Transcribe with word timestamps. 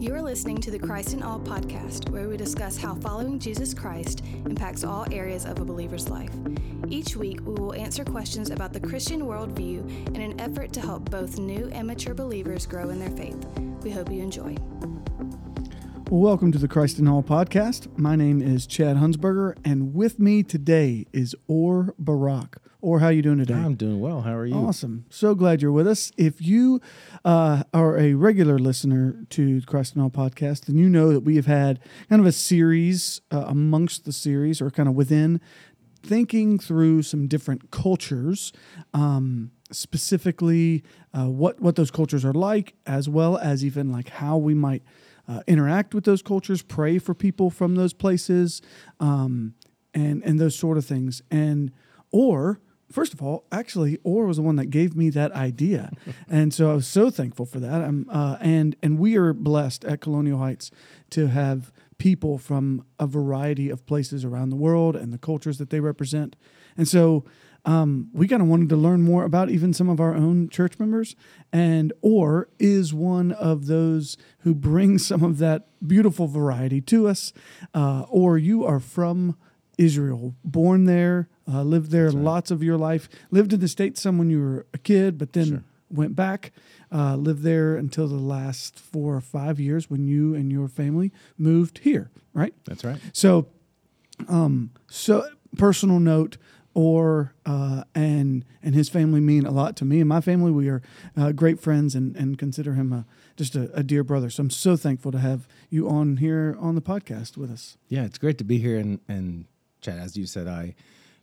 You 0.00 0.14
are 0.14 0.22
listening 0.22 0.58
to 0.58 0.70
the 0.70 0.78
Christ 0.78 1.12
in 1.12 1.24
All 1.24 1.40
podcast, 1.40 2.08
where 2.10 2.28
we 2.28 2.36
discuss 2.36 2.76
how 2.76 2.94
following 2.94 3.40
Jesus 3.40 3.74
Christ 3.74 4.22
impacts 4.46 4.84
all 4.84 5.12
areas 5.12 5.44
of 5.44 5.58
a 5.58 5.64
believer's 5.64 6.08
life. 6.08 6.30
Each 6.88 7.16
week, 7.16 7.40
we 7.40 7.54
will 7.54 7.74
answer 7.74 8.04
questions 8.04 8.50
about 8.50 8.72
the 8.72 8.78
Christian 8.78 9.22
worldview 9.22 10.14
in 10.14 10.20
an 10.20 10.38
effort 10.38 10.72
to 10.74 10.80
help 10.80 11.10
both 11.10 11.40
new 11.40 11.68
and 11.72 11.84
mature 11.84 12.14
believers 12.14 12.64
grow 12.64 12.90
in 12.90 13.00
their 13.00 13.10
faith. 13.10 13.44
We 13.82 13.90
hope 13.90 14.12
you 14.12 14.22
enjoy. 14.22 14.56
Welcome 16.10 16.52
to 16.52 16.58
the 16.58 16.68
Christ 16.68 17.00
in 17.00 17.08
All 17.08 17.24
podcast. 17.24 17.98
My 17.98 18.14
name 18.14 18.40
is 18.40 18.68
Chad 18.68 18.98
Hunsberger, 18.98 19.58
and 19.64 19.94
with 19.94 20.20
me 20.20 20.44
today 20.44 21.06
is 21.12 21.34
Or 21.48 21.92
Barak. 21.98 22.58
Or, 22.80 23.00
how 23.00 23.08
you 23.08 23.22
doing 23.22 23.38
today? 23.38 23.54
I'm 23.54 23.74
doing 23.74 23.98
well. 23.98 24.22
How 24.22 24.34
are 24.34 24.46
you? 24.46 24.54
Awesome. 24.54 25.04
So 25.10 25.34
glad 25.34 25.60
you're 25.60 25.72
with 25.72 25.88
us. 25.88 26.12
If 26.16 26.40
you 26.40 26.80
uh, 27.24 27.64
are 27.74 27.98
a 27.98 28.14
regular 28.14 28.56
listener 28.56 29.24
to 29.30 29.58
the 29.58 29.66
Christ 29.66 29.96
in 29.96 30.02
All 30.02 30.10
podcast, 30.10 30.66
then 30.66 30.78
you 30.78 30.88
know 30.88 31.12
that 31.12 31.20
we 31.20 31.34
have 31.34 31.46
had 31.46 31.80
kind 32.08 32.20
of 32.20 32.26
a 32.26 32.30
series 32.30 33.20
uh, 33.32 33.46
amongst 33.48 34.04
the 34.04 34.12
series, 34.12 34.60
or 34.62 34.70
kind 34.70 34.88
of 34.88 34.94
within, 34.94 35.40
thinking 36.04 36.56
through 36.56 37.02
some 37.02 37.26
different 37.26 37.72
cultures. 37.72 38.52
Um, 38.94 39.50
specifically, 39.72 40.84
uh, 41.12 41.26
what 41.26 41.60
what 41.60 41.74
those 41.74 41.90
cultures 41.90 42.24
are 42.24 42.32
like, 42.32 42.74
as 42.86 43.08
well 43.08 43.38
as 43.38 43.64
even 43.64 43.90
like 43.90 44.08
how 44.08 44.36
we 44.36 44.54
might 44.54 44.84
uh, 45.26 45.42
interact 45.48 45.94
with 45.94 46.04
those 46.04 46.22
cultures, 46.22 46.62
pray 46.62 47.00
for 47.00 47.12
people 47.12 47.50
from 47.50 47.74
those 47.74 47.92
places, 47.92 48.62
um, 49.00 49.54
and 49.92 50.22
and 50.22 50.38
those 50.38 50.56
sort 50.56 50.78
of 50.78 50.86
things. 50.86 51.22
And 51.28 51.72
or 52.12 52.60
first 52.90 53.12
of 53.12 53.22
all, 53.22 53.44
actually, 53.52 53.98
Or 54.02 54.26
was 54.26 54.36
the 54.36 54.42
one 54.42 54.56
that 54.56 54.66
gave 54.66 54.96
me 54.96 55.10
that 55.10 55.32
idea, 55.32 55.92
and 56.28 56.52
so 56.52 56.70
I 56.70 56.74
was 56.74 56.86
so 56.86 57.10
thankful 57.10 57.46
for 57.46 57.60
that. 57.60 57.82
I'm, 57.82 58.06
uh, 58.10 58.36
and 58.40 58.76
and 58.82 58.98
we 58.98 59.16
are 59.16 59.32
blessed 59.32 59.84
at 59.84 60.00
Colonial 60.00 60.38
Heights 60.38 60.70
to 61.10 61.28
have 61.28 61.72
people 61.98 62.38
from 62.38 62.84
a 62.98 63.06
variety 63.06 63.70
of 63.70 63.84
places 63.86 64.24
around 64.24 64.50
the 64.50 64.56
world 64.56 64.94
and 64.94 65.12
the 65.12 65.18
cultures 65.18 65.58
that 65.58 65.70
they 65.70 65.80
represent, 65.80 66.36
and 66.76 66.86
so 66.86 67.24
um, 67.64 68.08
we 68.12 68.28
kind 68.28 68.40
of 68.40 68.48
wanted 68.48 68.68
to 68.70 68.76
learn 68.76 69.02
more 69.02 69.24
about 69.24 69.50
even 69.50 69.72
some 69.72 69.88
of 69.88 70.00
our 70.00 70.14
own 70.14 70.48
church 70.48 70.78
members, 70.78 71.16
and 71.52 71.92
or 72.00 72.48
is 72.58 72.94
one 72.94 73.32
of 73.32 73.66
those 73.66 74.16
who 74.40 74.54
brings 74.54 75.06
some 75.06 75.22
of 75.22 75.38
that 75.38 75.68
beautiful 75.86 76.26
variety 76.26 76.80
to 76.82 77.08
us, 77.08 77.32
uh, 77.74 78.06
or 78.08 78.38
you 78.38 78.64
are 78.64 78.80
from 78.80 79.36
Israel, 79.76 80.34
born 80.44 80.84
there, 80.84 81.28
uh, 81.50 81.62
lived 81.62 81.90
there 81.90 82.06
right. 82.06 82.14
lots 82.14 82.50
of 82.50 82.62
your 82.62 82.76
life, 82.76 83.08
lived 83.30 83.52
in 83.52 83.60
the 83.60 83.68
states 83.68 84.02
some 84.02 84.18
when 84.18 84.30
you 84.30 84.40
were 84.40 84.66
a 84.74 84.78
kid, 84.78 85.18
but 85.18 85.32
then 85.32 85.46
sure. 85.46 85.64
went 85.90 86.14
back, 86.14 86.52
uh, 86.92 87.16
lived 87.16 87.42
there 87.42 87.76
until 87.76 88.06
the 88.06 88.14
last 88.16 88.78
four 88.78 89.14
or 89.14 89.20
five 89.20 89.58
years 89.58 89.90
when 89.90 90.06
you 90.06 90.34
and 90.34 90.52
your 90.52 90.68
family 90.68 91.12
moved 91.36 91.78
here, 91.78 92.10
right? 92.34 92.54
That's 92.64 92.84
right. 92.84 92.98
So, 93.12 93.48
um, 94.28 94.70
so 94.88 95.26
personal 95.56 96.00
note 96.00 96.36
or 96.74 97.32
uh, 97.46 97.82
and 97.94 98.44
and 98.62 98.74
his 98.74 98.88
family 98.88 99.20
mean 99.20 99.46
a 99.46 99.50
lot 99.50 99.76
to 99.76 99.84
me 99.84 100.00
and 100.00 100.08
my 100.08 100.20
family. 100.20 100.52
We 100.52 100.68
are 100.68 100.82
uh, 101.16 101.32
great 101.32 101.60
friends 101.60 101.94
and, 101.94 102.14
and 102.14 102.38
consider 102.38 102.74
him 102.74 102.92
a, 102.92 103.06
just 103.36 103.56
a, 103.56 103.72
a, 103.74 103.82
dear 103.82 104.04
brother. 104.04 104.30
So 104.30 104.42
I'm 104.42 104.50
so 104.50 104.76
thankful 104.76 105.10
to 105.12 105.18
have 105.18 105.48
you 105.70 105.88
on 105.88 106.18
here 106.18 106.56
on 106.60 106.74
the 106.74 106.80
podcast 106.80 107.36
with 107.36 107.50
us. 107.50 107.78
Yeah, 107.88 108.04
it's 108.04 108.18
great 108.18 108.38
to 108.38 108.44
be 108.44 108.58
here. 108.58 108.78
And, 108.78 109.00
and 109.08 109.46
Chad, 109.80 109.98
as 109.98 110.16
you 110.16 110.26
said, 110.26 110.46
I 110.46 110.74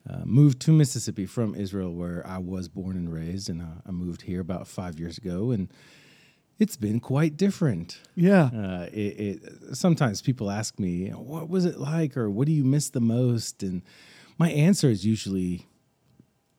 uh, 0.09 0.21
moved 0.25 0.59
to 0.61 0.71
Mississippi 0.71 1.25
from 1.25 1.55
Israel, 1.55 1.93
where 1.93 2.25
I 2.25 2.37
was 2.37 2.67
born 2.67 2.95
and 2.95 3.11
raised, 3.11 3.49
and 3.49 3.61
uh, 3.61 3.81
I 3.85 3.91
moved 3.91 4.23
here 4.23 4.41
about 4.41 4.67
five 4.67 4.99
years 4.99 5.17
ago, 5.17 5.51
and 5.51 5.71
it's 6.59 6.77
been 6.77 6.99
quite 6.99 7.37
different. 7.37 7.99
Yeah. 8.15 8.45
Uh, 8.45 8.87
it, 8.93 9.19
it, 9.19 9.75
sometimes 9.75 10.21
people 10.21 10.51
ask 10.51 10.79
me, 10.79 11.09
"What 11.09 11.49
was 11.49 11.65
it 11.65 11.79
like?" 11.79 12.15
or 12.15 12.29
"What 12.29 12.45
do 12.45 12.53
you 12.53 12.63
miss 12.63 12.89
the 12.89 13.01
most?" 13.01 13.63
and 13.63 13.81
my 14.37 14.51
answer 14.51 14.89
is 14.89 15.05
usually 15.05 15.67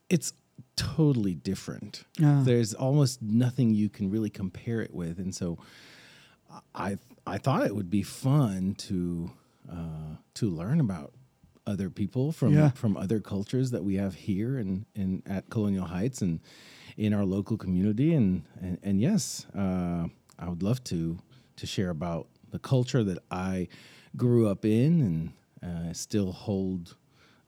it's 0.08 0.32
totally 0.76 1.34
different. 1.34 2.04
Yeah. 2.18 2.42
There's 2.44 2.74
almost 2.74 3.22
nothing 3.22 3.74
you 3.74 3.88
can 3.88 4.10
really 4.10 4.30
compare 4.30 4.80
it 4.80 4.92
with, 4.94 5.18
and 5.18 5.34
so 5.34 5.58
I 6.74 6.98
I 7.26 7.38
thought 7.38 7.66
it 7.66 7.74
would 7.74 7.90
be 7.90 8.02
fun 8.02 8.74
to 8.78 9.30
uh, 9.70 10.16
to 10.34 10.50
learn 10.50 10.80
about 10.80 11.12
other 11.66 11.90
people 11.90 12.32
from 12.32 12.54
yeah. 12.54 12.70
from 12.70 12.96
other 12.96 13.20
cultures 13.20 13.70
that 13.72 13.84
we 13.84 13.96
have 13.96 14.14
here 14.14 14.56
and 14.56 14.86
in, 14.94 15.22
in, 15.26 15.32
at 15.32 15.50
Colonial 15.50 15.86
Heights 15.86 16.22
and 16.22 16.40
in 16.96 17.12
our 17.12 17.24
local 17.24 17.56
community, 17.56 18.14
and 18.14 18.44
and, 18.60 18.78
and 18.82 19.00
yes, 19.00 19.46
uh, 19.56 20.06
I 20.38 20.48
would 20.48 20.62
love 20.62 20.82
to 20.84 21.18
to 21.56 21.66
share 21.66 21.90
about 21.90 22.28
the 22.50 22.58
culture 22.58 23.02
that 23.04 23.18
I 23.30 23.68
grew 24.16 24.48
up 24.48 24.64
in 24.64 25.32
and 25.62 25.90
uh, 25.90 25.92
still 25.92 26.32
hold 26.32 26.96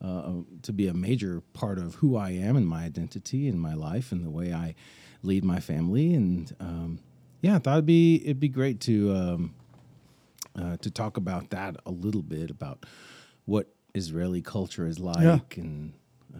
uh, 0.02 0.32
to 0.62 0.72
be 0.72 0.86
a 0.86 0.94
major 0.94 1.42
part 1.52 1.78
of 1.78 1.96
who 1.96 2.16
I 2.16 2.30
am 2.30 2.56
and 2.56 2.66
my 2.66 2.84
identity 2.84 3.48
and 3.48 3.60
my 3.60 3.74
life 3.74 4.12
and 4.12 4.24
the 4.24 4.30
way 4.30 4.52
I 4.52 4.74
lead 5.22 5.44
my 5.44 5.60
family. 5.60 6.14
And 6.14 6.54
um, 6.60 6.98
yeah, 7.40 7.56
I 7.56 7.58
thought 7.58 7.74
it'd 7.74 7.86
be 7.86 8.16
it'd 8.24 8.40
be 8.40 8.48
great 8.48 8.80
to 8.82 9.14
um, 9.14 9.54
uh, 10.56 10.76
to 10.78 10.90
talk 10.90 11.16
about 11.16 11.50
that 11.50 11.76
a 11.86 11.90
little 11.90 12.22
bit 12.22 12.50
about 12.50 12.84
what 13.44 13.68
Israeli 13.98 14.40
culture 14.40 14.86
is 14.86 14.98
like 14.98 15.22
yeah. 15.22 15.62
and 15.62 15.92
uh, 16.34 16.38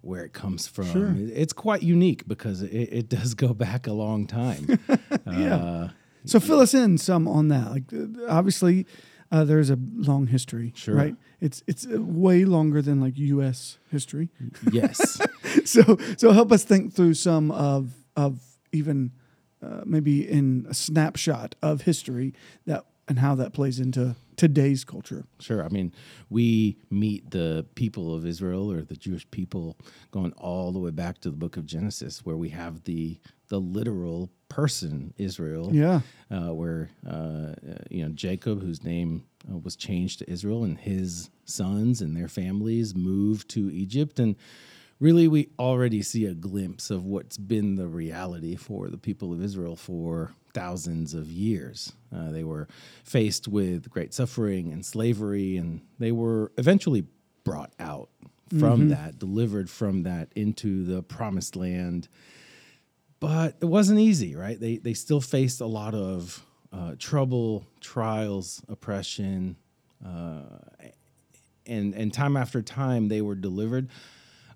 where 0.00 0.24
it 0.24 0.32
comes 0.32 0.66
from. 0.66 0.86
Sure. 0.86 1.14
It's 1.16 1.52
quite 1.52 1.82
unique 1.82 2.26
because 2.26 2.62
it, 2.62 2.68
it, 2.70 3.08
does 3.08 3.34
go 3.34 3.52
back 3.52 3.86
a 3.86 3.92
long 3.92 4.26
time. 4.26 4.78
yeah. 5.26 5.56
Uh, 5.56 5.88
so 6.24 6.40
fill 6.40 6.60
us 6.60 6.74
in 6.74 6.96
some 6.98 7.28
on 7.28 7.48
that. 7.48 7.70
Like 7.70 7.92
uh, 7.92 8.26
obviously, 8.28 8.86
uh, 9.32 9.44
there's 9.44 9.70
a 9.70 9.78
long 9.94 10.26
history, 10.26 10.72
sure. 10.74 10.94
right? 10.94 11.16
It's 11.40 11.62
it's 11.66 11.86
uh, 11.86 12.00
way 12.00 12.44
longer 12.44 12.82
than 12.82 13.00
like 13.00 13.16
U.S. 13.18 13.78
history. 13.90 14.30
Yes. 14.72 15.20
so 15.64 15.98
so 16.16 16.32
help 16.32 16.52
us 16.52 16.64
think 16.64 16.92
through 16.94 17.14
some 17.14 17.50
of 17.50 17.92
of 18.16 18.40
even 18.72 19.12
uh, 19.62 19.82
maybe 19.84 20.28
in 20.28 20.66
a 20.68 20.74
snapshot 20.74 21.54
of 21.62 21.82
history 21.82 22.34
that 22.66 22.84
and 23.10 23.18
how 23.18 23.34
that 23.34 23.52
plays 23.52 23.80
into 23.80 24.14
today's 24.36 24.84
culture. 24.84 25.24
Sure. 25.40 25.64
I 25.64 25.68
mean, 25.68 25.92
we 26.30 26.78
meet 26.90 27.32
the 27.32 27.66
people 27.74 28.14
of 28.14 28.24
Israel 28.24 28.70
or 28.70 28.82
the 28.82 28.94
Jewish 28.94 29.28
people 29.32 29.76
going 30.12 30.32
all 30.34 30.70
the 30.70 30.78
way 30.78 30.92
back 30.92 31.18
to 31.22 31.30
the 31.30 31.36
book 31.36 31.56
of 31.56 31.66
Genesis, 31.66 32.24
where 32.24 32.36
we 32.36 32.50
have 32.50 32.84
the 32.84 33.18
the 33.48 33.58
literal 33.60 34.30
person 34.48 35.12
Israel. 35.18 35.70
Yeah. 35.74 36.02
Uh, 36.30 36.54
where 36.54 36.88
uh, 37.04 37.54
you 37.90 38.04
know 38.04 38.10
Jacob, 38.10 38.62
whose 38.62 38.84
name 38.84 39.24
uh, 39.50 39.58
was 39.58 39.74
changed 39.74 40.20
to 40.20 40.30
Israel, 40.30 40.62
and 40.62 40.78
his 40.78 41.30
sons 41.44 42.00
and 42.00 42.16
their 42.16 42.28
families 42.28 42.94
moved 42.94 43.48
to 43.50 43.72
Egypt, 43.72 44.20
and 44.20 44.36
really 45.00 45.26
we 45.26 45.48
already 45.58 46.00
see 46.00 46.26
a 46.26 46.34
glimpse 46.34 46.90
of 46.90 47.04
what's 47.04 47.38
been 47.38 47.74
the 47.74 47.88
reality 47.88 48.54
for 48.54 48.88
the 48.88 48.98
people 48.98 49.32
of 49.32 49.42
Israel 49.42 49.74
for 49.74 50.32
thousands 50.52 51.14
of 51.14 51.26
years. 51.30 51.92
Uh, 52.14 52.30
they 52.30 52.44
were 52.44 52.68
faced 53.04 53.48
with 53.48 53.90
great 53.90 54.14
suffering 54.14 54.72
and 54.72 54.84
slavery, 54.84 55.56
and 55.56 55.80
they 55.98 56.12
were 56.12 56.52
eventually 56.58 57.04
brought 57.44 57.72
out 57.78 58.08
from 58.58 58.80
mm-hmm. 58.80 58.88
that, 58.88 59.18
delivered 59.18 59.70
from 59.70 60.02
that 60.02 60.28
into 60.34 60.84
the 60.84 61.02
promised 61.02 61.56
land. 61.56 62.08
But 63.20 63.56
it 63.60 63.66
wasn't 63.66 64.00
easy, 64.00 64.34
right? 64.34 64.58
They 64.58 64.78
they 64.78 64.94
still 64.94 65.20
faced 65.20 65.60
a 65.60 65.66
lot 65.66 65.94
of 65.94 66.44
uh, 66.72 66.94
trouble, 66.98 67.66
trials, 67.80 68.62
oppression, 68.68 69.56
uh, 70.04 70.42
and 71.66 71.94
and 71.94 72.12
time 72.12 72.36
after 72.36 72.62
time 72.62 73.08
they 73.08 73.20
were 73.20 73.34
delivered 73.34 73.88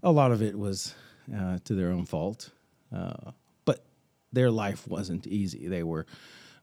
a 0.04 0.12
lot 0.12 0.30
of 0.30 0.42
it 0.42 0.56
was 0.56 0.94
uh, 1.34 1.58
to 1.64 1.74
their 1.74 1.88
own 1.88 2.04
fault, 2.04 2.50
uh, 2.94 3.32
their 4.34 4.50
life 4.50 4.86
wasn't 4.88 5.26
easy. 5.26 5.68
They 5.68 5.82
were 5.82 6.06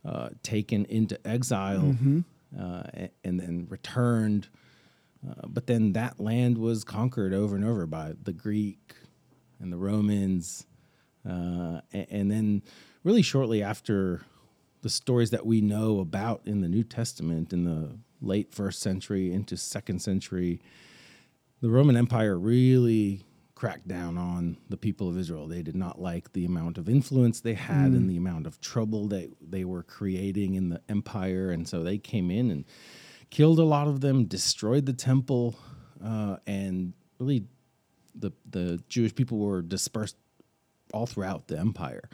uh, 0.06 0.30
taken 0.44 0.86
into 0.86 1.20
exile 1.28 1.82
mm-hmm. 1.82 2.20
Uh, 2.60 2.84
and 3.24 3.40
then 3.40 3.66
returned. 3.70 4.50
Uh, 5.26 5.48
but 5.48 5.68
then 5.68 5.94
that 5.94 6.20
land 6.20 6.58
was 6.58 6.84
conquered 6.84 7.34
over 7.34 7.56
and 7.56 7.64
over 7.64 7.86
by 7.86 8.14
the 8.22 8.34
Greek 8.34 8.94
and 9.62 9.72
the 9.72 9.78
Romans. 9.78 10.68
Uh, 11.26 11.80
and, 11.94 12.08
and 12.10 12.32
then, 12.32 12.62
really 13.06 13.22
shortly 13.22 13.64
after 13.64 14.22
the 14.82 14.90
stories 14.90 15.30
that 15.30 15.46
we 15.46 15.62
know 15.62 16.02
about 16.02 16.42
in 16.46 16.60
the 16.60 16.68
New 16.68 16.84
Testament 16.84 17.54
in 17.54 17.64
the 17.64 17.98
late 18.22 18.54
first 18.54 18.82
century 18.82 19.32
into 19.32 19.56
second 19.56 20.02
century, 20.02 20.62
the 21.62 21.70
Roman 21.70 21.96
Empire 21.96 22.38
really 22.38 23.24
cracked 23.62 23.88
down 23.88 24.18
on 24.18 24.58
the 24.70 24.76
people 24.76 25.08
of 25.08 25.16
Israel. 25.16 25.46
They 25.46 25.62
did 25.62 25.76
not 25.76 26.02
like 26.02 26.34
the 26.34 26.46
amount 26.46 26.80
of 26.80 26.90
influence 26.90 27.42
they 27.42 27.54
had 27.54 27.92
mm. 27.92 27.96
and 27.96 28.10
the 28.10 28.18
amount 28.18 28.48
of 28.48 28.60
trouble 28.60 29.08
that 29.10 29.32
they 29.40 29.66
were 29.66 29.84
creating 29.84 30.56
in 30.56 30.70
the 30.70 30.82
empire. 30.90 31.52
And 31.52 31.68
so 31.68 31.84
they 31.84 32.00
came 32.00 32.32
in 32.32 32.50
and 32.50 32.66
killed 33.30 33.60
a 33.60 33.64
lot 33.64 33.88
of 33.88 34.02
them, 34.02 34.26
destroyed 34.26 34.88
the 34.88 34.94
temple, 34.94 35.60
uh, 36.04 36.38
and 36.48 36.94
really 37.20 37.46
the, 38.16 38.32
the 38.50 38.82
Jewish 38.90 39.14
people 39.14 39.38
were 39.38 39.62
dispersed 39.62 40.16
all 40.92 41.06
throughout 41.06 41.48
the 41.48 41.60
empire. 41.60 42.10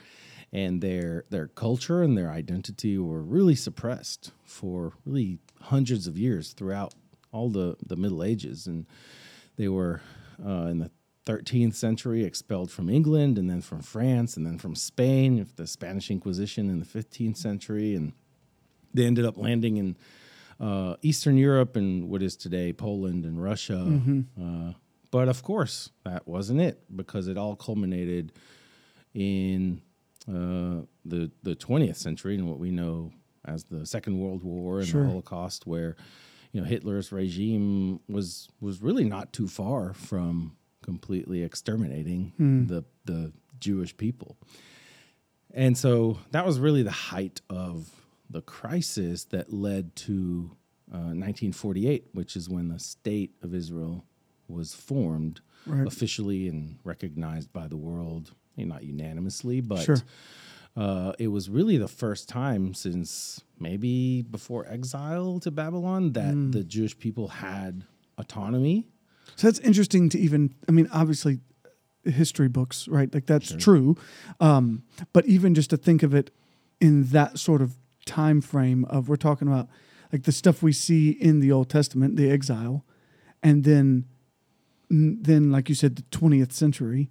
and 0.51 0.81
their 0.81 1.25
their 1.29 1.47
culture 1.47 2.03
and 2.03 2.17
their 2.17 2.29
identity 2.29 2.97
were 2.97 3.21
really 3.21 3.55
suppressed 3.55 4.31
for 4.45 4.93
really 5.05 5.39
hundreds 5.61 6.07
of 6.07 6.17
years 6.17 6.53
throughout 6.53 6.93
all 7.31 7.49
the 7.49 7.75
the 7.85 7.95
Middle 7.95 8.23
Ages, 8.23 8.67
and 8.67 8.85
they 9.57 9.67
were 9.67 10.01
uh, 10.45 10.67
in 10.67 10.79
the 10.79 10.91
13th 11.27 11.75
century 11.75 12.23
expelled 12.23 12.71
from 12.71 12.89
England 12.89 13.37
and 13.37 13.49
then 13.49 13.61
from 13.61 13.81
France 13.81 14.37
and 14.37 14.45
then 14.45 14.57
from 14.57 14.75
Spain, 14.75 15.45
the 15.57 15.67
Spanish 15.67 16.09
Inquisition 16.09 16.69
in 16.69 16.79
the 16.79 16.85
15th 16.85 17.35
century, 17.37 17.95
and 17.95 18.13
they 18.93 19.05
ended 19.05 19.25
up 19.25 19.37
landing 19.37 19.77
in 19.77 19.97
uh, 20.59 20.95
Eastern 21.01 21.37
Europe 21.37 21.75
and 21.75 22.09
what 22.09 22.23
is 22.23 22.35
today 22.35 22.71
Poland 22.73 23.25
and 23.25 23.41
Russia. 23.43 24.01
Uh, 24.41 24.73
but 25.11 25.27
of 25.27 25.43
course, 25.43 25.91
that 26.03 26.27
wasn't 26.27 26.61
it 26.61 26.81
because 26.95 27.27
it 27.27 27.37
all 27.37 27.55
culminated 27.55 28.31
in 29.13 29.81
uh, 30.27 30.81
the 31.05 31.31
the 31.43 31.55
20th 31.55 31.95
century 31.95 32.35
and 32.35 32.47
what 32.49 32.59
we 32.59 32.71
know 32.71 33.11
as 33.45 33.63
the 33.65 33.85
Second 33.85 34.17
World 34.19 34.43
War 34.43 34.79
and 34.79 34.87
Sure. 34.87 35.03
the 35.03 35.09
Holocaust, 35.09 35.65
where 35.67 35.95
you 36.51 36.59
know 36.61 36.67
Hitler's 36.67 37.11
regime 37.11 37.99
was 38.09 38.49
was 38.59 38.81
really 38.81 39.05
not 39.05 39.31
too 39.31 39.47
far 39.47 39.93
from 39.93 40.56
completely 40.91 41.43
exterminating 41.43 42.21
the 42.71 42.83
the 43.05 43.33
Jewish 43.59 43.93
people. 43.97 44.37
And 45.53 45.77
so 45.77 46.19
that 46.31 46.45
was 46.45 46.59
really 46.59 46.83
the 46.83 46.91
height 47.11 47.41
of 47.49 47.89
the 48.29 48.41
crisis 48.41 49.25
that 49.25 49.51
led 49.51 49.95
to 50.07 50.51
uh, 50.93 51.11
1948, 51.15 52.07
which 52.13 52.35
is 52.35 52.47
when 52.49 52.67
the 52.69 52.79
state 52.79 53.31
of 53.41 53.53
Israel 53.53 54.05
was 54.47 54.73
formed 54.73 55.41
Right. 55.65 55.85
officially 55.85 56.47
and 56.47 56.77
recognized 56.85 57.51
by 57.51 57.67
the 57.67 57.75
world, 57.75 58.31
eh, 58.57 58.63
not 58.63 58.83
unanimously, 58.83 59.59
but 59.59 59.83
Sure. 59.83 60.01
uh, 60.77 61.11
it 61.19 61.27
was 61.27 61.49
really 61.49 61.77
the 61.77 61.89
first 61.89 62.29
time 62.29 62.73
since 62.73 63.41
maybe 63.59 64.21
before 64.21 64.65
exile 64.77 65.39
to 65.41 65.51
Babylon 65.51 66.13
that 66.13 66.33
Hmm. 66.33 66.51
the 66.51 66.63
Jewish 66.63 66.97
people 66.97 67.27
had 67.27 67.83
autonomy. 68.17 68.87
So 69.35 69.47
that's 69.47 69.59
interesting 69.59 70.09
to 70.09 70.19
even. 70.19 70.53
I 70.67 70.71
mean, 70.71 70.87
obviously, 70.93 71.39
history 72.03 72.47
books, 72.47 72.87
right? 72.87 73.13
Like 73.13 73.25
that's 73.25 73.53
true. 73.55 73.95
Um, 74.39 74.83
but 75.13 75.25
even 75.25 75.53
just 75.53 75.69
to 75.71 75.77
think 75.77 76.03
of 76.03 76.13
it 76.13 76.31
in 76.79 77.03
that 77.05 77.37
sort 77.39 77.61
of 77.61 77.77
time 78.05 78.39
frame 78.41 78.85
of 78.85 79.09
we're 79.09 79.15
talking 79.17 79.47
about 79.47 79.67
like 80.13 80.23
the 80.23 80.31
stuff 80.31 80.63
we 80.63 80.71
see 80.71 81.09
in 81.09 81.39
the 81.41 81.51
Old 81.51 81.69
Testament, 81.69 82.15
the 82.15 82.31
exile, 82.31 82.85
and 83.43 83.63
then 83.63 84.05
then 84.89 85.51
like 85.51 85.67
you 85.69 85.75
said, 85.75 85.95
the 85.97 86.03
twentieth 86.11 86.53
century. 86.53 87.09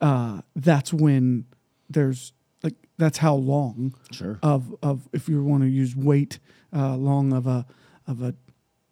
Uh, 0.00 0.42
that's 0.54 0.92
when 0.92 1.46
there's 1.88 2.32
like 2.62 2.74
that's 2.98 3.18
how 3.18 3.34
long 3.34 3.94
Sure. 4.10 4.38
of 4.42 4.74
of 4.82 5.08
if 5.12 5.28
you 5.28 5.42
want 5.42 5.62
to 5.62 5.68
use 5.68 5.94
weight 5.96 6.38
uh, 6.74 6.96
long 6.96 7.32
of 7.32 7.46
a 7.46 7.64
of 8.06 8.20
a 8.22 8.34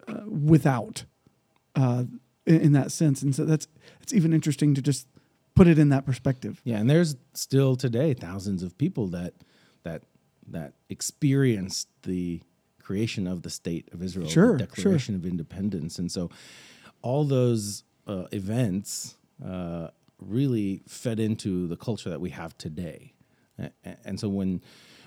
uh, 0.07 0.21
without 0.27 1.03
uh, 1.75 2.05
in, 2.45 2.61
in 2.61 2.71
that 2.73 2.91
sense, 2.91 3.21
and 3.21 3.35
so 3.35 3.45
that's 3.45 3.67
it's 4.01 4.13
even 4.13 4.33
interesting 4.33 4.73
to 4.75 4.81
just 4.81 5.07
put 5.55 5.67
it 5.67 5.79
in 5.79 5.89
that 5.89 6.05
perspective. 6.05 6.61
Yeah, 6.63 6.77
and 6.77 6.89
there's 6.89 7.15
still 7.33 7.75
today 7.75 8.13
thousands 8.13 8.63
of 8.63 8.77
people 8.77 9.07
that 9.07 9.33
that 9.83 10.03
that 10.47 10.73
experienced 10.89 11.87
the 12.03 12.41
creation 12.81 13.25
of 13.25 13.41
the 13.41 13.49
state 13.49 13.89
of 13.93 14.03
Israel, 14.03 14.27
Sure, 14.27 14.57
the 14.57 14.59
sure. 14.59 14.67
Declaration 14.67 15.15
of 15.15 15.25
Independence, 15.25 15.97
and 15.99 16.11
so 16.11 16.29
all 17.01 17.23
those 17.23 17.83
uh, 18.07 18.25
events 18.31 19.15
uh, 19.45 19.89
really 20.19 20.81
fed 20.87 21.19
into 21.19 21.67
the 21.67 21.75
culture 21.75 22.09
that 22.09 22.21
we 22.21 22.29
have 22.29 22.57
today. 22.57 23.13
And 24.03 24.19
so 24.19 24.27
when 24.27 24.61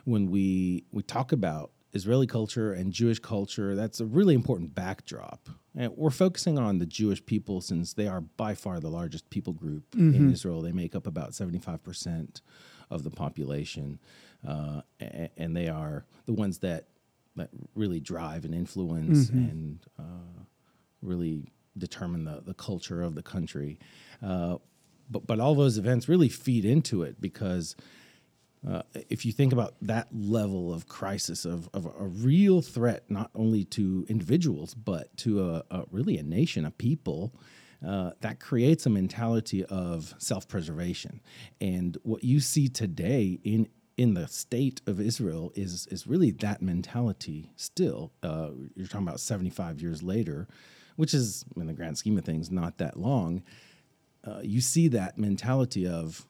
when 0.05 0.31
we 0.31 0.85
we 0.91 1.03
talk 1.03 1.33
about 1.33 1.71
Israeli 1.93 2.27
culture 2.27 2.73
and 2.73 2.93
Jewish 2.93 3.19
culture, 3.19 3.75
that's 3.75 4.01
a 4.01 4.07
really 4.07 4.35
important 4.35 4.75
backdrop. 4.75 5.49
And 5.75 5.93
we're 5.97 6.11
focusing 6.11 6.59
on 6.59 6.79
the 6.79 6.87
Jewish 6.87 7.25
people 7.25 7.61
since 7.61 7.95
they 7.95 8.07
are 8.07 8.21
by 8.21 8.55
far 8.55 8.81
the 8.81 8.91
largest 8.91 9.31
people 9.31 9.53
group 9.53 9.85
in 9.95 10.33
Israel. 10.33 10.61
They 10.61 10.73
make 10.73 10.95
up 10.95 11.07
about 11.07 11.31
75% 11.31 12.41
of 12.91 13.05
the 13.05 13.11
population. 13.11 13.99
Uh, 14.47 14.83
and 15.37 15.57
they 15.57 15.69
are 15.69 16.05
the 16.27 16.33
ones 16.33 16.59
that, 16.59 16.89
that 17.37 17.51
really 17.75 18.01
drive 18.01 18.45
and 18.45 18.55
influence 18.55 19.29
and 19.31 19.79
uh, 19.99 20.43
really 21.01 21.53
determine 21.77 22.25
the, 22.25 22.43
the 22.45 22.55
culture 22.55 23.03
of 23.03 23.15
the 23.15 23.23
country. 23.23 23.79
Uh, 24.23 24.57
but, 25.11 25.27
but 25.27 25.41
all 25.41 25.55
those 25.55 25.79
events 25.79 26.09
really 26.09 26.29
feed 26.29 26.65
into 26.65 27.03
it 27.03 27.21
because 27.21 27.77
uh, 28.67 28.83
if 29.09 29.25
you 29.25 29.33
think 29.33 29.53
about 29.53 29.75
that 29.83 30.09
level 30.13 30.73
of 30.73 30.89
crisis 30.89 31.45
of, 31.45 31.69
of 31.73 31.87
a 31.87 32.07
real 32.07 32.61
threat, 32.61 33.05
not 33.09 33.31
only 33.35 33.65
to 33.65 34.05
individuals, 34.09 34.75
but 34.75 35.17
to 35.19 35.43
a, 35.43 35.65
a 35.71 35.85
really 35.91 36.19
a 36.19 36.23
nation, 36.23 36.65
a 36.65 36.71
people, 36.71 37.33
uh, 37.87 38.11
that 38.21 38.41
creates 38.41 38.87
a 38.87 38.91
mentality 38.91 39.65
of 39.67 40.15
self-preservation. 40.19 41.21
And 41.61 41.97
what 42.03 42.25
you 42.25 42.41
see 42.41 42.69
today 42.69 43.39
in 43.45 43.69
in 43.97 44.15
the 44.15 44.29
state 44.29 44.81
of 44.87 45.01
Israel 45.01 45.53
is 45.55 45.87
is 45.89 46.07
really 46.07 46.31
that 46.31 46.63
mentality 46.63 47.51
still. 47.57 48.13
Uh, 48.23 48.51
you're 48.75 48.87
talking 48.87 49.07
about 49.07 49.21
75 49.21 49.81
years 49.81 50.03
later, 50.03 50.49
which 50.97 51.15
is 51.15 51.45
in 51.57 51.67
the 51.67 51.73
grand 51.73 51.99
scheme 51.99 52.19
of 52.19 52.25
things 52.25 52.51
not 52.51 52.79
that 52.79 52.99
long. 52.99 53.43
Uh, 54.25 54.41
you 54.43 54.61
see 54.61 54.89
that 54.89 55.19
mentality 55.19 55.87
of 55.87 56.27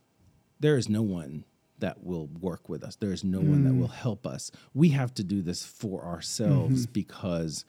there 0.60 0.76
is 0.76 0.88
no 0.88 1.02
one 1.02 1.44
that 1.78 2.02
will 2.02 2.26
work 2.40 2.68
with 2.68 2.82
us. 2.82 2.96
There 2.96 3.12
is 3.12 3.24
no 3.24 3.38
one 3.40 3.64
that 3.64 3.74
will 3.74 3.88
help 3.88 4.26
us. 4.26 4.50
We 4.74 4.90
have 4.90 5.14
to 5.14 5.24
do 5.24 5.42
this 5.42 5.62
for 5.64 6.04
ourselves 6.04 6.86
because 6.86 7.64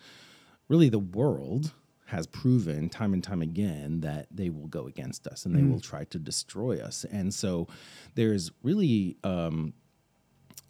really 0.67 0.89
the 0.89 0.99
world 0.99 1.73
has 2.05 2.25
proven 2.25 2.89
time 2.89 3.13
and 3.13 3.23
time 3.23 3.41
again 3.41 4.01
that 4.01 4.25
they 4.31 4.49
will 4.49 4.67
go 4.67 4.87
against 4.87 5.27
us 5.27 5.45
and 5.45 5.55
they 5.55 5.61
will 5.61 5.79
try 5.79 6.03
to 6.05 6.17
destroy 6.17 6.79
us. 6.79 7.05
And 7.11 7.31
so 7.33 7.67
there's 8.15 8.51
really 8.63 9.17
um, 9.23 9.73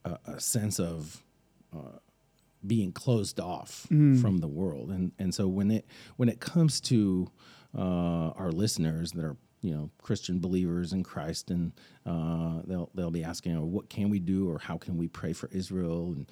a, 0.03 0.17
a 0.25 0.39
sense 0.39 0.79
of 0.81 1.23
uh, 1.73 1.99
being 2.67 2.91
closed 2.91 3.39
off 3.39 3.87
from 4.21 4.39
the 4.39 4.47
world. 4.49 4.89
And 4.89 5.13
and 5.17 5.33
so 5.33 5.47
when 5.47 5.71
it 5.71 5.85
when 6.17 6.27
it 6.27 6.41
comes 6.41 6.81
to 6.81 7.31
uh, 7.77 8.31
our 8.35 8.51
listeners 8.51 9.13
that 9.13 9.23
are 9.23 9.37
you 9.61 9.71
know 9.73 9.89
Christian 10.01 10.39
believers 10.39 10.93
in 10.93 11.03
Christ, 11.03 11.51
and 11.51 11.71
uh, 12.05 12.61
they'll 12.65 12.89
they'll 12.95 13.11
be 13.11 13.23
asking, 13.23 13.57
oh, 13.57 13.65
what 13.65 13.89
can 13.89 14.09
we 14.09 14.19
do, 14.19 14.49
or 14.49 14.59
how 14.59 14.77
can 14.77 14.97
we 14.97 15.07
pray 15.07 15.33
for 15.33 15.49
Israel, 15.51 16.13
and 16.13 16.31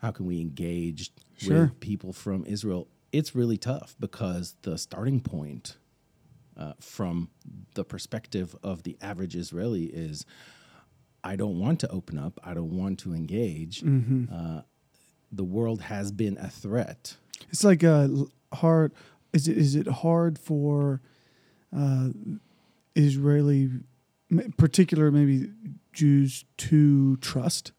how 0.00 0.10
can 0.10 0.26
we 0.26 0.40
engage 0.40 1.10
Sure. 1.36 1.62
with 1.62 1.80
people 1.80 2.12
from 2.12 2.44
Israel? 2.46 2.88
It's 3.12 3.34
really 3.34 3.56
tough 3.58 3.94
because 4.00 4.56
the 4.62 4.76
starting 4.76 5.20
point 5.20 5.76
uh, 6.56 6.72
from 6.80 7.28
the 7.74 7.84
perspective 7.84 8.56
of 8.62 8.82
the 8.82 8.96
average 9.00 9.34
Israeli 9.36 9.84
is 9.84 10.26
I 11.22 11.36
don't 11.36 11.58
want 11.58 11.80
to 11.80 11.90
open 11.90 12.18
up. 12.18 12.38
I 12.44 12.54
don't 12.54 12.76
want 12.76 12.98
to 13.00 13.14
engage. 13.14 13.82
Uh, 13.84 14.62
the 15.32 15.44
world 15.44 15.80
has 15.82 16.12
been 16.12 16.36
a 16.38 16.48
threat. 16.50 17.16
It's 17.50 17.64
like 17.64 17.82
uh, 17.82 18.08
l- 18.10 18.28
hard. 18.52 18.92
Is 19.32 19.48
it 19.48 19.56
is 19.58 19.74
it 19.74 19.86
hard 19.88 20.38
for 20.38 21.00
uh, 21.76 22.08
Israeli, 22.94 23.70
particular 24.56 25.10
maybe 25.10 25.50
Jews 25.92 26.44
to 26.58 27.16
trust 27.18 27.72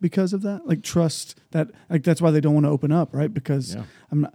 because 0.00 0.32
of 0.32 0.42
that? 0.42 0.66
Like 0.66 0.82
trust 0.82 1.38
that 1.50 1.70
like 1.88 2.02
that's 2.04 2.20
why 2.20 2.30
they 2.30 2.40
don't 2.40 2.54
want 2.54 2.66
to 2.66 2.70
open 2.70 2.92
up, 2.92 3.14
right? 3.14 3.32
Because 3.32 3.74
Yeah. 3.74 3.84
I'm 4.10 4.22
not. 4.22 4.34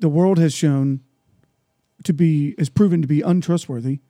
The 0.00 0.08
world 0.08 0.38
has 0.38 0.52
shown 0.54 1.00
to 2.04 2.12
be 2.12 2.54
is 2.58 2.68
proven 2.68 3.02
to 3.02 3.08
be 3.08 3.20
untrustworthy. 3.22 4.00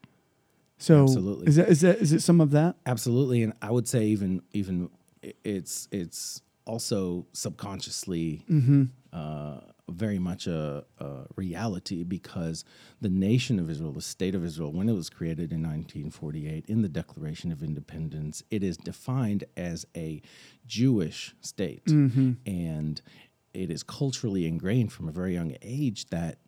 So 0.78 1.02
Absolutely. 1.02 1.48
is 1.48 1.56
that 1.56 1.68
is 1.68 1.80
that 1.80 1.98
is 1.98 2.12
it 2.12 2.20
some 2.22 2.40
of 2.40 2.50
that? 2.52 2.76
Absolutely, 2.86 3.42
and 3.42 3.52
I 3.60 3.70
would 3.70 3.88
say 3.88 4.06
even 4.06 4.42
even 4.52 4.90
it's 5.44 5.88
it's 5.90 6.40
also 6.64 7.26
subconsciously 7.32 8.44
uh, 9.12 9.60
very 9.88 10.18
much 10.18 10.46
a, 10.46 10.84
a 10.98 11.22
reality 11.36 12.02
because 12.02 12.64
the 13.00 13.08
nation 13.08 13.58
of 13.58 13.70
Israel, 13.70 13.92
the 13.92 14.00
state 14.02 14.34
of 14.34 14.44
Israel, 14.44 14.72
when 14.72 14.88
it 14.88 14.92
was 14.94 15.08
created 15.08 15.52
in 15.52 15.62
1948 15.62 16.66
in 16.66 16.82
the 16.82 16.88
Declaration 16.88 17.50
of 17.52 17.62
Independence, 17.62 18.42
it 18.50 18.62
is 18.62 18.76
defined 18.76 19.44
as 19.56 19.86
a 19.96 20.20
Jewish 20.66 21.34
state, 21.40 21.86
and 22.46 23.00
it 23.54 23.70
is 23.70 23.82
culturally 23.82 24.46
ingrained 24.46 24.92
from 24.92 25.08
a 25.08 25.12
very 25.12 25.34
young 25.34 25.54
age 25.62 26.06
that 26.10 26.38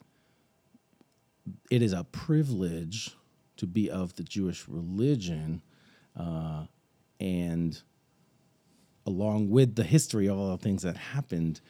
it 1.71 1.83
is 1.83 1.93
a 1.93 2.05
privilege 2.05 3.17
to 3.57 3.67
be 3.67 3.91
of 3.91 4.15
the 4.17 4.23
Jewish 4.23 4.69
religion, 4.69 5.63
uh, 6.17 6.65
and 7.19 7.83
along 9.07 9.49
with 9.51 9.75
the 9.75 9.83
history 9.83 10.27
of 10.29 10.39
all 10.39 10.51
the 10.57 10.63
things 10.63 10.83
that 10.83 10.97
happened, 10.97 11.61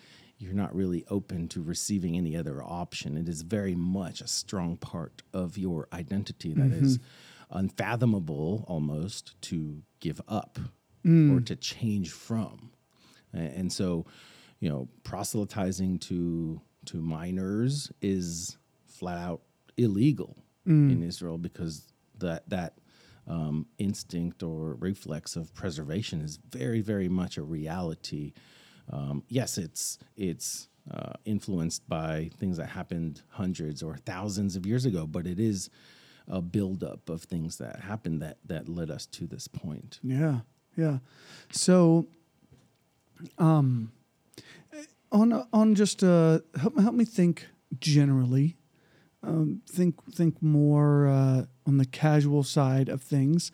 you're 0.41 0.55
not 0.55 0.75
really 0.75 1.05
open 1.09 1.47
to 1.49 1.63
receiving 1.63 2.17
any 2.17 2.37
other 2.37 2.63
option. 2.63 3.17
It 3.17 3.29
is 3.29 3.43
very 3.43 3.75
much 3.75 4.21
a 4.21 4.27
strong 4.27 4.77
part 4.77 5.23
of 5.33 5.59
your 5.59 5.87
identity 5.93 6.55
that 6.55 6.71
mm-hmm. 6.71 6.85
is 6.85 6.99
unfathomable 7.51 8.65
almost 8.67 9.41
to 9.43 9.83
give 10.01 10.21
up. 10.27 10.59
Mm. 11.05 11.35
or 11.35 11.41
to 11.41 11.57
change 11.57 12.11
from. 12.11 12.73
And 13.33 13.73
so, 13.73 14.05
you 14.59 14.69
know, 14.69 14.89
proselytizing 15.03 15.99
to 16.01 16.61
to 16.87 17.01
minors 17.01 17.91
is 18.03 18.59
flat 18.87 19.17
out 19.17 19.41
illegal 19.79 20.37
in 20.67 21.01
mm. 21.01 21.09
Israel 21.09 21.39
because 21.39 21.87
that 22.19 22.47
that 22.51 22.75
um, 23.27 23.67
instinct 23.79 24.43
or 24.43 24.75
reflex 24.75 25.37
of 25.37 25.55
preservation 25.55 26.21
is 26.21 26.39
very, 26.51 26.83
very 26.83 27.09
much 27.09 27.39
a 27.39 27.43
reality. 27.43 28.35
Um, 28.93 29.23
yes, 29.29 29.59
it's 29.59 29.99
it's 30.17 30.69
uh, 30.91 31.13
influenced 31.25 31.89
by 31.89 32.31
things 32.39 32.57
that 32.57 32.67
happened 32.67 33.23
hundreds 33.31 33.83
or 33.83 33.97
thousands 33.97 34.57
of 34.57 34.67
years 34.67 34.85
ago, 34.85 35.07
but 35.07 35.27
it 35.27 35.39
is 35.39 35.71
a 36.29 36.41
buildup 36.41 37.09
of 37.09 37.23
things 37.23 37.59
that 37.59 37.81
happened 37.81 38.23
that 38.23 38.39
that 38.47 38.69
led 38.69 38.91
us 38.91 39.07
to 39.07 39.27
this 39.27 39.49
point. 39.49 39.99
Yeah, 40.03 40.41
yeah. 40.77 40.99
So, 41.53 42.07
um, 43.39 43.93
on 45.13 45.47
on 45.53 45.75
just 45.75 46.03
uh, 46.03 46.41
help 46.59 46.79
help 46.79 46.95
me 46.95 47.05
think 47.05 47.47
generally. 47.79 48.57
Um, 49.23 49.61
think 49.69 49.97
think 50.13 50.43
more 50.43 51.07
uh, 51.07 51.45
on 51.67 51.77
the 51.77 51.85
casual 51.85 52.43
side 52.43 52.89
of 52.89 53.03
things. 53.03 53.53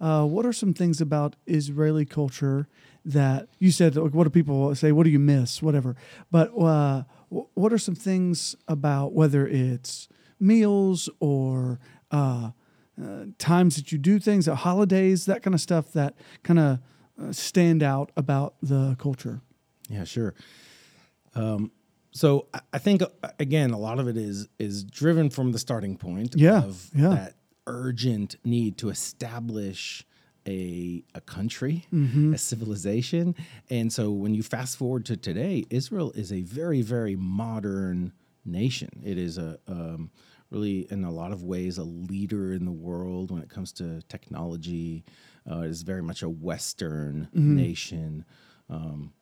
Uh, 0.00 0.24
what 0.24 0.46
are 0.46 0.52
some 0.52 0.72
things 0.74 1.00
about 1.00 1.36
Israeli 1.46 2.04
culture 2.04 2.68
that 3.04 3.48
you 3.58 3.70
said? 3.70 3.96
Like, 3.96 4.14
what 4.14 4.24
do 4.24 4.30
people 4.30 4.74
say? 4.74 4.92
What 4.92 5.04
do 5.04 5.10
you 5.10 5.18
miss? 5.18 5.62
Whatever. 5.62 5.96
But 6.30 6.50
uh, 6.58 7.02
what 7.30 7.72
are 7.72 7.78
some 7.78 7.94
things 7.94 8.54
about 8.68 9.12
whether 9.12 9.46
it's 9.46 10.08
meals 10.40 11.08
or 11.20 11.80
uh, 12.10 12.50
uh, 13.02 13.24
times 13.38 13.76
that 13.76 13.92
you 13.92 13.98
do 13.98 14.18
things 14.18 14.46
at 14.48 14.56
holidays, 14.58 15.26
that 15.26 15.42
kind 15.42 15.54
of 15.54 15.60
stuff 15.60 15.92
that 15.92 16.14
kind 16.42 16.58
of 16.58 16.78
uh, 17.20 17.32
stand 17.32 17.82
out 17.82 18.10
about 18.16 18.54
the 18.62 18.94
culture. 18.98 19.40
Yeah, 19.88 20.04
sure. 20.04 20.34
Um, 21.34 21.70
so 22.12 22.46
I- 22.72 22.78
think 22.78 23.02
uh, 23.02 23.06
again, 23.38 23.70
a 23.70 23.78
lot 23.78 23.98
of 23.98 24.08
it 24.08 24.16
is 24.16 24.48
is 24.58 24.82
driven 24.84 25.30
from 25.30 25.52
the 25.52 25.58
starting 25.58 25.96
point 25.96 26.34
Yeah, 26.36 26.62
of 26.64 26.88
yeah. 26.94 27.08
that 27.10 27.34
urgent 27.68 28.36
need 28.44 28.78
to 28.78 28.88
establish 28.88 30.04
a 30.46 31.04
a 31.14 31.20
country, 31.20 31.84
Mm-hmm. 31.92 32.34
a 32.34 32.38
civilization. 32.38 33.34
And 33.70 33.92
so 33.92 34.10
when 34.10 34.34
you 34.34 34.42
fast 34.42 34.76
forward 34.78 35.04
to 35.06 35.16
today, 35.16 35.64
Israel 35.70 36.10
is 36.12 36.32
a 36.32 36.40
very 36.42 36.82
very 36.82 37.16
modern 37.16 38.12
nation. 38.44 38.88
It 39.04 39.18
is 39.18 39.36
a 39.38 39.58
um, 39.68 40.10
really 40.50 40.86
in 40.90 41.04
a 41.04 41.10
lot 41.10 41.32
of 41.32 41.42
ways 41.44 41.76
a 41.78 41.84
leader 41.84 42.52
in 42.52 42.64
the 42.64 42.72
world 42.88 43.30
when 43.30 43.42
it 43.42 43.50
comes 43.50 43.72
to 43.72 44.00
technology. 44.08 45.04
Uh, 45.50 45.60
it 45.60 45.70
is 45.70 45.82
very 45.82 46.02
much 46.02 46.22
a 46.22 46.28
Western 46.28 47.28
Mm-hmm. 47.34 47.56
nation. 47.56 48.24
Um, 48.70 49.12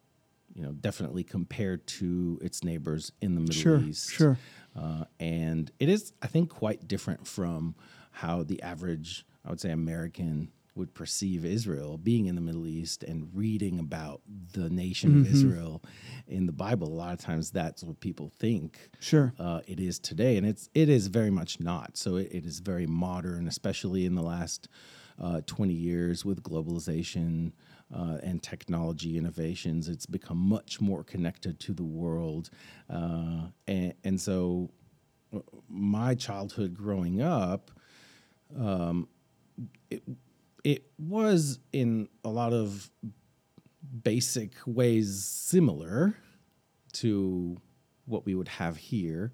you 0.54 0.62
know, 0.62 0.72
definitely 0.72 1.22
compared 1.22 1.86
to 1.86 2.38
its 2.40 2.64
neighbors 2.64 3.12
in 3.20 3.34
the 3.34 3.40
Middle 3.42 3.54
Sure, 3.62 3.80
East. 3.80 4.10
sure. 4.10 4.38
Uh, 4.74 5.04
and 5.20 5.70
it 5.78 5.88
is, 5.90 6.12
I 6.22 6.28
think, 6.28 6.48
quite 6.48 6.88
different 6.88 7.26
from 7.26 7.74
how 8.22 8.42
the 8.42 8.62
average, 8.62 9.26
I 9.44 9.50
would 9.50 9.60
say, 9.60 9.70
American 9.70 10.50
would 10.74 10.92
perceive 10.94 11.44
Israel 11.44 11.96
being 11.96 12.26
in 12.26 12.34
the 12.34 12.40
Middle 12.40 12.66
East 12.66 13.02
and 13.02 13.28
reading 13.34 13.78
about 13.78 14.20
the 14.52 14.68
nation 14.68 15.10
Mm-hmm. 15.10 15.24
of 15.26 15.32
Israel 15.32 15.82
in 16.26 16.44
the 16.46 16.52
Bible. 16.52 16.86
A 16.88 16.98
lot 17.04 17.12
of 17.12 17.18
times 17.18 17.50
that's 17.50 17.82
what 17.82 17.98
people 18.00 18.30
think 18.38 18.90
Sure. 19.00 19.32
uh, 19.38 19.60
it 19.66 19.80
is 19.80 19.98
today, 19.98 20.36
and 20.38 20.46
it's 20.46 20.68
it 20.74 20.88
is 20.88 21.06
very 21.08 21.30
much 21.30 21.60
not. 21.60 21.96
So 21.96 22.16
it, 22.16 22.28
it 22.30 22.44
is 22.46 22.60
very 22.60 22.86
modern, 22.86 23.46
especially 23.48 24.04
in 24.06 24.14
the 24.14 24.22
last 24.22 24.68
uh, 25.18 25.40
twenty 25.46 25.74
years 25.74 26.24
with 26.26 26.42
globalization 26.42 27.52
uh, 27.94 28.18
and 28.22 28.42
technology 28.42 29.16
innovations. 29.16 29.88
It's 29.88 30.06
become 30.06 30.38
much 30.38 30.78
more 30.80 31.02
connected 31.04 31.58
to 31.60 31.72
the 31.72 31.84
world, 32.02 32.50
uh, 32.90 33.46
and 33.66 33.94
and 34.04 34.20
so 34.20 34.70
uh, 35.34 35.38
my 35.68 36.14
childhood 36.14 36.74
growing 36.74 37.22
up, 37.22 37.70
um, 38.58 39.08
it 39.90 40.02
it 40.64 40.84
was 40.98 41.60
in 41.72 42.08
a 42.24 42.28
lot 42.28 42.52
of 42.52 42.90
basic 44.02 44.52
ways 44.66 45.24
similar 45.24 46.16
to 46.92 47.60
what 48.04 48.26
we 48.26 48.34
would 48.34 48.48
have 48.48 48.76
here, 48.76 49.32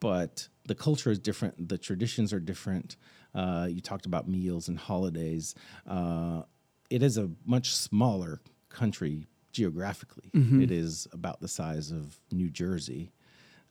but 0.00 0.48
the 0.66 0.74
culture 0.74 1.10
is 1.10 1.18
different. 1.18 1.68
The 1.68 1.78
traditions 1.78 2.32
are 2.32 2.40
different. 2.40 2.96
Uh, 3.34 3.66
you 3.70 3.80
talked 3.80 4.06
about 4.06 4.28
meals 4.28 4.68
and 4.68 4.78
holidays. 4.78 5.54
Uh, 5.86 6.42
it 6.90 7.02
is 7.02 7.18
a 7.18 7.30
much 7.44 7.74
smaller 7.74 8.40
country 8.68 9.26
geographically. 9.52 10.30
It 10.62 10.70
is 10.70 11.06
about 11.12 11.40
the 11.40 11.48
size 11.48 11.90
of 11.90 12.20
New 12.30 12.50
Jersey, 12.50 13.12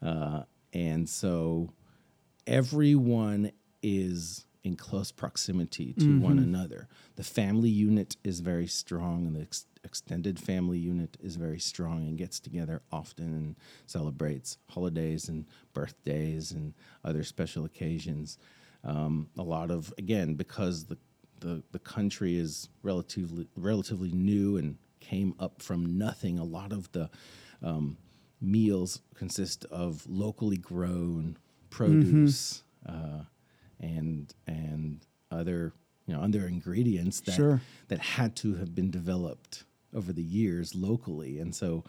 uh, 0.01 0.43
and 0.73 1.07
so 1.07 1.73
everyone 2.47 3.51
is 3.83 4.45
in 4.63 4.75
close 4.77 5.11
proximity 5.11 5.93
to 5.93 6.19
one 6.19 6.39
another. 6.39 6.87
The 7.17 7.23
family 7.23 7.69
unit 7.69 8.15
is 8.23 8.39
very 8.39 8.65
strong, 8.65 9.27
and 9.27 9.35
the 9.35 9.41
ex- 9.41 9.65
extended 9.83 10.39
family 10.39 10.77
unit 10.79 11.17
is 11.21 11.35
very 11.35 11.59
strong 11.59 12.07
and 12.07 12.17
gets 12.17 12.39
together 12.39 12.81
often 12.91 13.25
and 13.25 13.55
celebrates 13.87 14.57
holidays 14.69 15.27
and 15.27 15.45
birthdays 15.73 16.53
and 16.53 16.73
other 17.03 17.23
special 17.23 17.65
occasions. 17.65 18.37
Um, 18.85 19.29
a 19.37 19.43
lot 19.43 19.69
of 19.69 19.93
again 19.97 20.35
because 20.35 20.85
the, 20.85 20.97
the 21.39 21.61
the 21.71 21.79
country 21.79 22.37
is 22.37 22.69
relatively 22.83 23.47
relatively 23.57 24.11
new 24.11 24.57
and 24.57 24.77
came 25.01 25.35
up 25.39 25.61
from 25.61 25.97
nothing. 25.97 26.39
A 26.39 26.43
lot 26.45 26.71
of 26.71 26.89
the 26.93 27.09
um, 27.61 27.97
meals 28.41 29.01
consist 29.13 29.65
of 29.65 30.05
locally 30.07 30.57
grown 30.57 31.37
produce 31.69 32.63
uh, 32.87 33.23
and 33.83 34.33
and 34.47 35.05
other 35.31 35.73
you 36.07 36.13
know 36.13 36.21
other 36.21 36.47
ingredients 36.47 37.19
that 37.21 37.35
Sure. 37.35 37.61
that 37.89 37.99
had 37.99 38.35
to 38.37 38.55
have 38.55 38.73
been 38.73 38.91
developed 38.91 39.63
over 39.93 40.11
the 40.13 40.23
years 40.23 40.73
locally, 40.73 41.39
and 41.39 41.53
so 41.53 41.83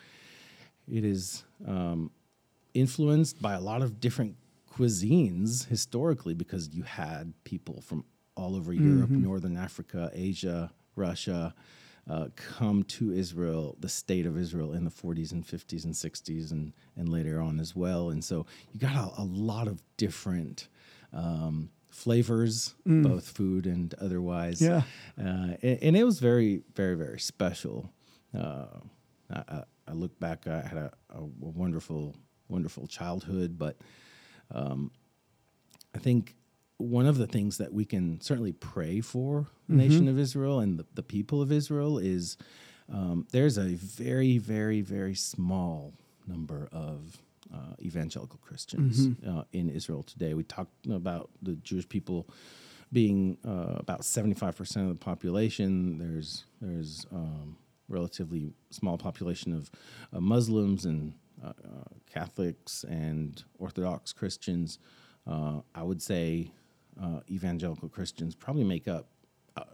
it 0.86 1.04
is 1.04 1.44
um, 1.66 2.10
influenced 2.74 3.40
by 3.40 3.54
a 3.54 3.60
lot 3.60 3.80
of 3.82 4.00
different 4.00 4.36
cuisines 4.70 5.66
historically 5.68 6.34
because 6.34 6.68
you 6.74 6.82
had 6.82 7.32
people 7.44 7.80
from 7.80 8.04
all 8.36 8.56
over 8.56 8.72
Europe, 8.72 9.10
Northern 9.10 9.56
Africa, 9.56 10.10
Asia, 10.12 10.72
Russia. 10.96 11.54
Uh, 12.06 12.28
come 12.36 12.82
to 12.82 13.10
Israel, 13.12 13.76
the 13.80 13.88
state 13.88 14.26
of 14.26 14.36
Israel, 14.36 14.74
in 14.74 14.84
the 14.84 14.90
40s 14.90 15.32
and 15.32 15.42
50s 15.46 15.84
and 15.86 15.94
60s, 15.94 16.52
and 16.52 16.74
and 16.96 17.08
later 17.08 17.40
on 17.40 17.58
as 17.58 17.74
well. 17.74 18.10
And 18.10 18.22
so 18.22 18.44
you 18.72 18.78
got 18.80 18.94
a, 18.94 19.22
a 19.22 19.24
lot 19.24 19.68
of 19.68 19.76
different 19.96 20.68
um, 21.14 21.70
flavors, 21.94 22.74
both 22.84 23.28
food 23.28 23.66
and 23.66 23.94
otherwise. 24.00 24.60
Yeah. 24.60 24.82
Uh, 25.18 25.54
and, 25.62 25.78
and 25.82 25.96
it 25.96 26.04
was 26.04 26.18
very, 26.18 26.62
very, 26.74 26.96
very 26.96 27.20
special. 27.20 27.90
Uh, 28.36 28.66
I, 29.32 29.62
I, 29.86 29.92
look 29.92 30.18
back, 30.18 30.46
I 30.48 30.60
had 30.60 30.76
a, 30.76 30.92
a 31.10 31.22
wonderful, 31.40 32.16
wonderful 32.48 32.88
childhood, 32.88 33.56
but 33.56 33.76
um, 34.52 34.90
I 35.94 35.98
think 35.98 36.34
one 36.78 37.06
of 37.06 37.16
the 37.16 37.28
things 37.28 37.58
that 37.58 37.72
we 37.72 37.84
can 37.84 38.20
certainly 38.20 38.52
pray 38.52 39.00
for 39.00 39.46
the 39.68 39.76
nation 39.76 40.08
of 40.08 40.18
Israel 40.18 40.58
and 40.58 40.78
the, 40.78 40.86
the 40.94 41.02
people 41.02 41.40
of 41.40 41.52
Israel 41.52 41.98
is 41.98 42.36
um, 42.92 43.26
there's 43.30 43.56
a 43.56 43.74
very, 43.76 44.38
very, 44.38 44.80
very 44.80 45.14
small 45.14 45.94
number 46.26 46.68
of 46.72 47.18
uh, 47.52 47.74
evangelical 47.80 48.38
Christians 48.42 49.08
uh, 49.26 49.44
in 49.52 49.68
Israel 49.70 50.02
today. 50.02 50.34
We 50.34 50.44
talked 50.44 50.86
about 50.86 51.30
the 51.42 51.56
Jewish 51.56 51.88
people 51.88 52.28
being 52.92 53.38
uh, 53.46 53.74
about 53.76 54.02
75% 54.02 54.76
of 54.82 54.88
the 54.88 54.94
population. 54.94 55.98
There's 55.98 56.44
there's 56.60 57.06
um, 57.12 57.56
relatively 57.88 58.52
small 58.70 58.96
population 58.96 59.52
of 59.52 59.70
uh, 60.12 60.20
Muslims 60.20 60.84
and 60.84 61.14
uh, 61.44 61.48
uh, 61.48 61.52
Catholics 62.12 62.84
and 62.88 63.42
Orthodox 63.58 64.12
Christians. 64.12 64.78
Uh, 65.26 65.60
I 65.74 65.82
would 65.82 66.00
say 66.00 66.50
uh, 67.02 67.20
evangelical 67.30 67.88
Christians 67.88 68.34
probably 68.34 68.64
make 68.64 68.88
up 68.88 69.08
uh, 69.56 69.64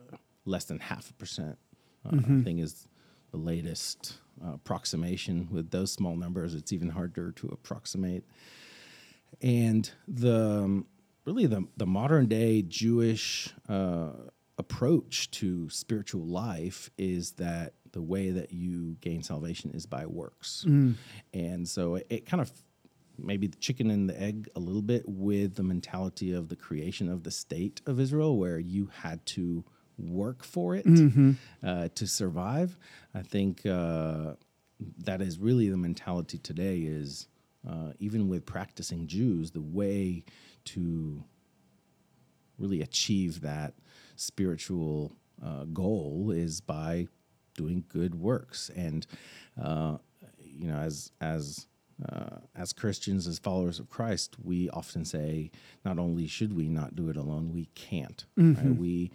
less 0.44 0.64
than 0.64 0.78
half 0.78 1.10
a 1.10 1.12
percent. 1.14 1.58
Uh, 2.04 2.16
I 2.16 2.42
think 2.42 2.60
is 2.60 2.88
the 3.30 3.36
latest 3.38 4.14
uh, 4.44 4.54
approximation. 4.54 5.48
With 5.50 5.70
those 5.70 5.92
small 5.92 6.16
numbers, 6.16 6.54
it's 6.54 6.72
even 6.72 6.90
harder 6.90 7.32
to 7.32 7.48
approximate. 7.48 8.24
And 9.42 9.90
the 10.08 10.62
um, 10.64 10.86
really 11.24 11.46
the 11.46 11.66
the 11.76 11.86
modern 11.86 12.26
day 12.26 12.62
Jewish 12.62 13.52
uh, 13.68 14.10
approach 14.58 15.30
to 15.32 15.70
spiritual 15.70 16.26
life 16.26 16.90
is 16.98 17.32
that 17.32 17.74
the 17.92 18.02
way 18.02 18.30
that 18.30 18.52
you 18.52 18.96
gain 19.00 19.22
salvation 19.22 19.70
is 19.72 19.86
by 19.86 20.06
works, 20.06 20.64
and 21.34 21.68
so 21.68 21.96
it, 21.96 22.06
it 22.10 22.26
kind 22.26 22.40
of 22.40 22.50
maybe 23.18 23.46
the 23.46 23.56
chicken 23.58 23.90
and 23.90 24.08
the 24.08 24.20
egg 24.20 24.48
a 24.56 24.60
little 24.60 24.82
bit 24.82 25.02
with 25.06 25.54
the 25.56 25.62
mentality 25.62 26.32
of 26.32 26.48
the 26.48 26.56
creation 26.56 27.08
of 27.08 27.22
the 27.22 27.30
state 27.30 27.80
of 27.86 28.00
Israel, 28.00 28.36
where 28.38 28.58
you 28.58 28.90
had 29.02 29.24
to 29.26 29.64
work 29.98 30.42
for 30.42 30.74
it 30.74 30.86
Mm-hmm. 30.86 31.32
uh, 31.62 31.88
to 31.94 32.06
survive. 32.06 32.78
I 33.14 33.22
think 33.22 33.66
uh, 33.66 34.34
that 34.98 35.20
is 35.20 35.38
really 35.38 35.68
the 35.68 35.76
mentality 35.76 36.38
today. 36.38 36.80
Is 36.80 37.28
uh, 37.68 37.92
even 37.98 38.28
with 38.28 38.46
practicing 38.46 39.06
Jews, 39.06 39.50
the 39.50 39.60
way 39.60 40.24
to 40.66 41.24
really 42.58 42.82
achieve 42.82 43.40
that 43.40 43.74
spiritual 44.16 45.12
uh, 45.44 45.64
goal 45.64 46.30
is 46.30 46.60
by 46.60 47.08
doing 47.54 47.84
good 47.88 48.14
works 48.14 48.70
and 48.76 49.06
uh, 49.60 49.96
you 50.38 50.68
know 50.68 50.76
as 50.76 51.10
as 51.20 51.66
uh, 52.08 52.38
as 52.56 52.72
Christians, 52.72 53.26
as 53.26 53.38
followers 53.38 53.78
of 53.78 53.90
Christ, 53.90 54.36
we 54.42 54.70
often 54.70 55.04
say, 55.04 55.50
not 55.84 55.98
only 55.98 56.26
should 56.26 56.56
we 56.56 56.68
not 56.68 56.96
do 56.96 57.10
it 57.10 57.16
alone, 57.16 57.52
we 57.52 57.66
can't. 57.74 58.24
Right? 58.54 58.76
We 58.76 59.10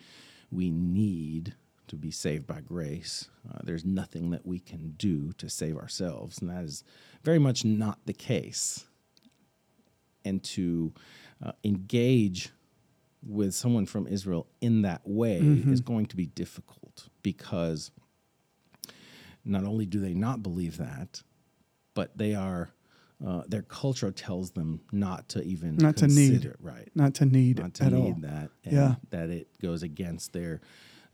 we 0.51 0.69
need 0.69 1.55
to 1.87 1.95
be 1.95 2.11
saved 2.11 2.45
by 2.47 2.61
grace. 2.61 3.29
Uh, 3.49 3.59
there's 3.63 3.85
nothing 3.85 4.29
that 4.31 4.45
we 4.45 4.59
can 4.59 4.91
do 4.97 5.31
to 5.33 5.49
save 5.49 5.77
ourselves, 5.77 6.39
and 6.39 6.49
that 6.49 6.63
is 6.63 6.83
very 7.23 7.39
much 7.39 7.63
not 7.65 7.99
the 8.05 8.13
case. 8.13 8.85
And 10.23 10.43
to 10.43 10.93
uh, 11.43 11.51
engage 11.63 12.49
with 13.23 13.53
someone 13.53 13.85
from 13.85 14.07
Israel 14.07 14.47
in 14.61 14.81
that 14.83 15.01
way 15.05 15.37
is 15.39 15.81
going 15.81 16.05
to 16.07 16.15
be 16.15 16.25
difficult 16.27 17.09
because 17.23 17.91
not 19.43 19.63
only 19.63 19.85
do 19.85 19.99
they 19.99 20.13
not 20.13 20.41
believe 20.41 20.77
that, 20.77 21.21
but 21.93 22.17
they 22.17 22.33
are 22.35 22.69
uh, 23.25 23.43
their 23.47 23.61
culture 23.61 24.11
tells 24.11 24.51
them 24.51 24.81
not 24.91 25.29
to 25.29 25.41
even 25.43 25.77
Not 25.77 25.95
to 25.97 26.07
need. 26.07 26.31
consider, 26.33 26.55
right? 26.59 26.89
Not 26.95 27.13
to 27.15 27.25
need 27.25 27.59
Not 27.59 27.73
to 27.75 27.85
at 27.85 27.93
need 27.93 27.99
all. 28.15 28.19
that, 28.21 28.49
and 28.65 28.73
Yeah. 28.73 28.95
that 29.11 29.29
it 29.29 29.47
goes 29.61 29.83
against 29.83 30.33
their 30.33 30.59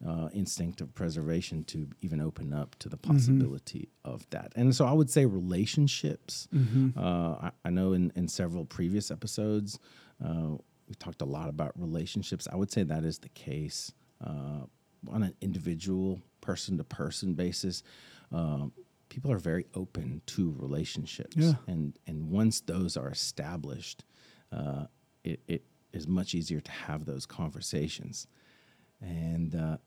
uh, 0.08 0.30
instinct 0.34 0.82
of 0.82 0.94
preservation 0.96 1.64
to 1.66 1.88
even 2.02 2.20
open 2.22 2.54
up 2.54 2.76
to 2.80 2.90
the 2.90 2.98
Mm-hmm. 2.98 3.14
possibility 3.14 3.90
of 4.04 4.28
that. 4.32 4.52
And 4.56 4.76
so 4.76 4.86
I 4.86 4.94
would 4.94 5.10
say 5.10 5.26
relationships. 5.26 6.48
Mm-hmm. 6.54 6.98
Uh, 6.98 7.34
I, 7.48 7.52
I 7.66 7.70
know 7.70 7.94
in, 7.94 8.12
in 8.16 8.28
several 8.28 8.66
previous 8.66 9.12
episodes, 9.12 9.80
uh, 10.24 10.56
we 10.88 10.96
talked 10.96 11.22
a 11.22 11.26
lot 11.26 11.50
about 11.50 11.72
relationships. 11.80 12.48
I 12.52 12.56
would 12.56 12.72
say 12.72 12.84
that 12.84 13.04
is 13.04 13.20
the 13.20 13.30
case 13.30 13.92
uh, 14.26 14.62
on 15.10 15.24
an 15.24 15.36
individual, 15.42 16.20
person 16.42 16.78
to 16.78 16.84
person 16.84 17.34
basis. 17.34 17.84
Um, 18.32 18.72
people 19.10 19.32
are 19.32 19.38
very 19.40 19.66
open 19.76 20.22
to 20.26 20.56
relationships, 20.58 21.36
Yeah. 21.38 21.54
and 21.68 21.98
and 22.08 22.30
once 22.32 22.62
those 22.62 22.98
are 22.98 23.10
established, 23.10 24.04
uh, 24.52 24.86
it, 25.24 25.40
it 25.48 25.64
is 25.94 26.08
much 26.08 26.34
easier 26.36 26.60
to 26.62 26.72
have 26.72 27.06
those 27.06 27.26
conversations, 27.26 28.28
and 29.02 29.56
uh, 29.56 29.78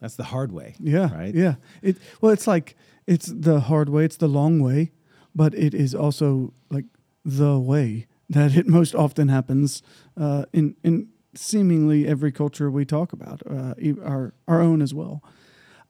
that's 0.00 0.16
the 0.16 0.24
hard 0.24 0.52
way. 0.52 0.76
Yeah. 0.80 1.14
right. 1.14 1.34
Yeah. 1.34 1.56
It 1.82 1.96
well, 2.20 2.32
it's 2.32 2.46
like 2.46 2.76
it's 3.06 3.26
the 3.26 3.60
hard 3.60 3.88
way, 3.88 4.04
it's 4.04 4.16
the 4.16 4.28
long 4.28 4.60
way, 4.60 4.92
but 5.34 5.54
it 5.54 5.74
is 5.74 5.94
also 5.94 6.52
like 6.70 6.86
the 7.24 7.58
way 7.58 8.06
that 8.28 8.56
it 8.56 8.66
most 8.78 8.94
often 8.94 9.28
happens 9.28 9.82
uh, 10.16 10.44
in 10.52 10.76
in 10.82 11.08
seemingly 11.34 12.06
every 12.06 12.32
culture 12.32 12.70
we 12.70 12.84
talk 12.84 13.12
about, 13.12 13.42
uh, 13.48 13.74
our 14.04 14.34
our 14.48 14.60
own 14.60 14.82
as 14.82 14.94
well. 14.94 15.22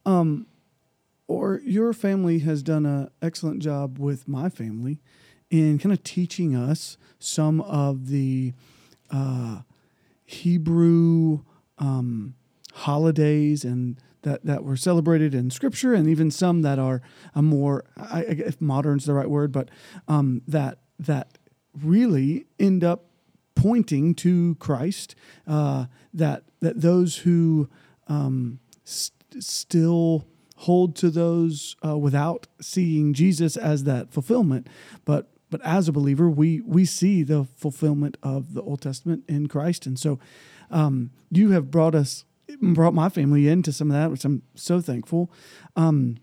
Um, 0.05 0.47
or 1.29 1.61
your 1.64 1.93
family 1.93 2.40
has 2.40 2.62
done 2.62 2.85
an 2.85 3.09
excellent 3.23 3.62
job 3.62 3.99
with 3.99 4.26
my 4.26 4.49
family 4.49 5.00
in 5.49 5.79
kind 5.79 5.93
of 5.93 6.02
teaching 6.02 6.57
us 6.57 6.97
some 7.21 7.61
of 7.61 8.09
the 8.09 8.52
uh, 9.12 9.61
Hebrew 10.25 11.43
um, 11.79 12.35
holidays 12.73 13.65
and 13.65 13.97
that, 14.23 14.45
that 14.45 14.65
were 14.65 14.77
celebrated 14.77 15.35
in 15.35 15.50
Scripture, 15.50 15.95
and 15.95 16.09
even 16.09 16.31
some 16.31 16.62
that 16.62 16.79
are 16.79 17.00
a 17.35 17.43
more, 17.43 17.85
I, 17.97 18.23
if 18.23 18.61
modern's 18.61 19.07
the 19.07 19.14
right 19.14 19.31
word, 19.31 19.53
but 19.53 19.71
um, 20.09 20.42
that 20.47 20.79
that 20.99 21.38
really 21.83 22.47
end 22.59 22.85
up 22.85 23.07
pointing 23.55 24.14
to 24.16 24.57
Christ. 24.57 25.14
Uh, 25.47 25.87
that 26.12 26.44
that 26.61 26.81
those 26.81 27.18
who 27.18 27.68
um, 28.09 28.59
st- 28.85 29.42
still 29.42 30.27
hold 30.57 30.94
to 30.97 31.11
those 31.11 31.77
uh, 31.85 31.97
without 31.97 32.47
seeing 32.61 33.14
Jesus 33.14 33.57
as 33.57 33.85
that 33.85 34.12
fulfillment, 34.12 34.68
but 35.05 35.31
but 35.51 35.61
as 35.64 35.88
a 35.88 35.92
believer, 35.92 36.29
we 36.29 36.61
we 36.61 36.85
see 36.85 37.23
the 37.23 37.47
fulfillment 37.57 38.16
of 38.23 38.55
the 38.55 38.62
Old 38.62 38.81
Testament 38.81 39.25
in 39.29 39.47
Christ, 39.47 39.87
and 39.87 39.99
so 39.99 40.18
um, 40.71 41.11
you 41.31 41.51
have 41.51 41.71
brought 41.71 41.94
us 41.94 42.25
brought 42.61 42.95
my 42.95 43.09
family 43.09 43.49
into 43.49 43.73
some 43.73 43.91
of 43.91 43.97
that, 43.97 44.11
which 44.11 44.25
I'm 44.25 44.43
so 44.55 44.81
thankful. 44.81 45.33
Um, 45.77 46.19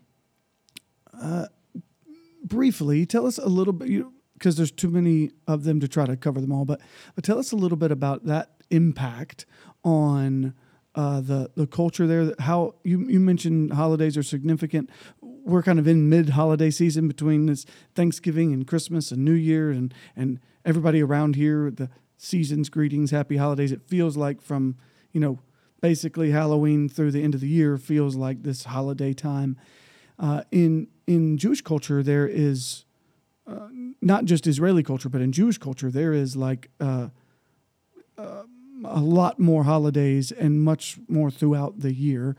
uh, 1.20 1.46
briefly, 2.42 3.06
tell 3.06 3.26
us 3.26 3.38
a 3.38 3.48
little 3.48 3.72
bit, 3.72 3.88
you 3.88 4.12
because 4.34 4.56
there's 4.56 4.70
too 4.70 4.88
many 4.88 5.32
of 5.48 5.64
them 5.64 5.80
to 5.80 5.88
try 5.88 6.06
to 6.06 6.16
cover 6.16 6.40
them 6.40 6.52
all, 6.52 6.64
but 6.64 6.80
but 7.14 7.24
tell 7.24 7.38
us 7.38 7.52
a 7.52 7.56
little 7.56 7.76
bit 7.76 7.90
about 7.90 8.24
that 8.24 8.62
impact 8.70 9.46
on 9.84 10.54
uh, 10.94 11.20
the 11.20 11.50
the 11.56 11.66
culture 11.66 12.06
there. 12.06 12.32
How 12.38 12.74
you 12.84 13.08
you 13.08 13.20
mentioned 13.20 13.72
holidays 13.72 14.16
are 14.16 14.22
significant. 14.22 14.90
We're 15.20 15.62
kind 15.62 15.78
of 15.78 15.86
in 15.86 16.08
mid 16.08 16.30
holiday 16.30 16.70
season 16.70 17.08
between 17.08 17.46
this 17.46 17.64
Thanksgiving 17.94 18.52
and 18.52 18.66
Christmas 18.66 19.10
and 19.10 19.24
New 19.24 19.32
Year, 19.32 19.70
and 19.70 19.92
and 20.16 20.40
everybody 20.64 21.02
around 21.02 21.36
here 21.36 21.70
the 21.70 21.90
seasons 22.16 22.68
greetings, 22.68 23.10
happy 23.10 23.36
holidays. 23.36 23.72
It 23.72 23.82
feels 23.86 24.16
like 24.16 24.40
from 24.40 24.76
you 25.12 25.20
know 25.20 25.40
basically 25.80 26.30
Halloween 26.30 26.88
through 26.88 27.12
the 27.12 27.22
end 27.22 27.34
of 27.34 27.40
the 27.40 27.48
year 27.48 27.76
feels 27.78 28.16
like 28.16 28.42
this 28.42 28.64
holiday 28.64 29.12
time. 29.12 29.56
Uh, 30.18 30.42
in 30.50 30.88
in 31.06 31.38
Jewish 31.38 31.62
culture, 31.62 32.02
there 32.02 32.26
is 32.26 32.84
uh, 33.46 33.68
not 34.02 34.24
just 34.24 34.46
Israeli 34.46 34.82
culture, 34.82 35.08
but 35.08 35.20
in 35.20 35.32
Jewish 35.32 35.58
culture, 35.58 35.90
there 35.90 36.12
is 36.12 36.36
like 36.36 36.70
uh, 36.80 37.08
uh, 38.16 38.42
a 38.84 39.00
lot 39.00 39.38
more 39.38 39.64
holidays 39.64 40.32
and 40.32 40.62
much 40.62 40.98
more 41.08 41.30
throughout 41.30 41.80
the 41.80 41.94
year. 41.94 42.36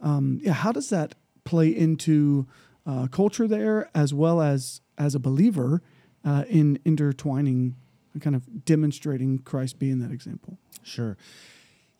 Um, 0.00 0.40
yeah, 0.42 0.52
how 0.52 0.72
does 0.72 0.90
that 0.90 1.14
play 1.44 1.68
into 1.68 2.46
uh, 2.86 3.06
culture 3.08 3.46
there, 3.46 3.90
as 3.94 4.12
well 4.12 4.40
as 4.40 4.80
as 4.98 5.14
a 5.14 5.18
believer 5.18 5.82
uh, 6.24 6.44
in 6.48 6.78
intertwining, 6.84 7.76
kind 8.20 8.36
of 8.36 8.64
demonstrating 8.64 9.38
Christ 9.38 9.78
being 9.78 10.00
that 10.00 10.10
example? 10.10 10.58
Sure. 10.82 11.16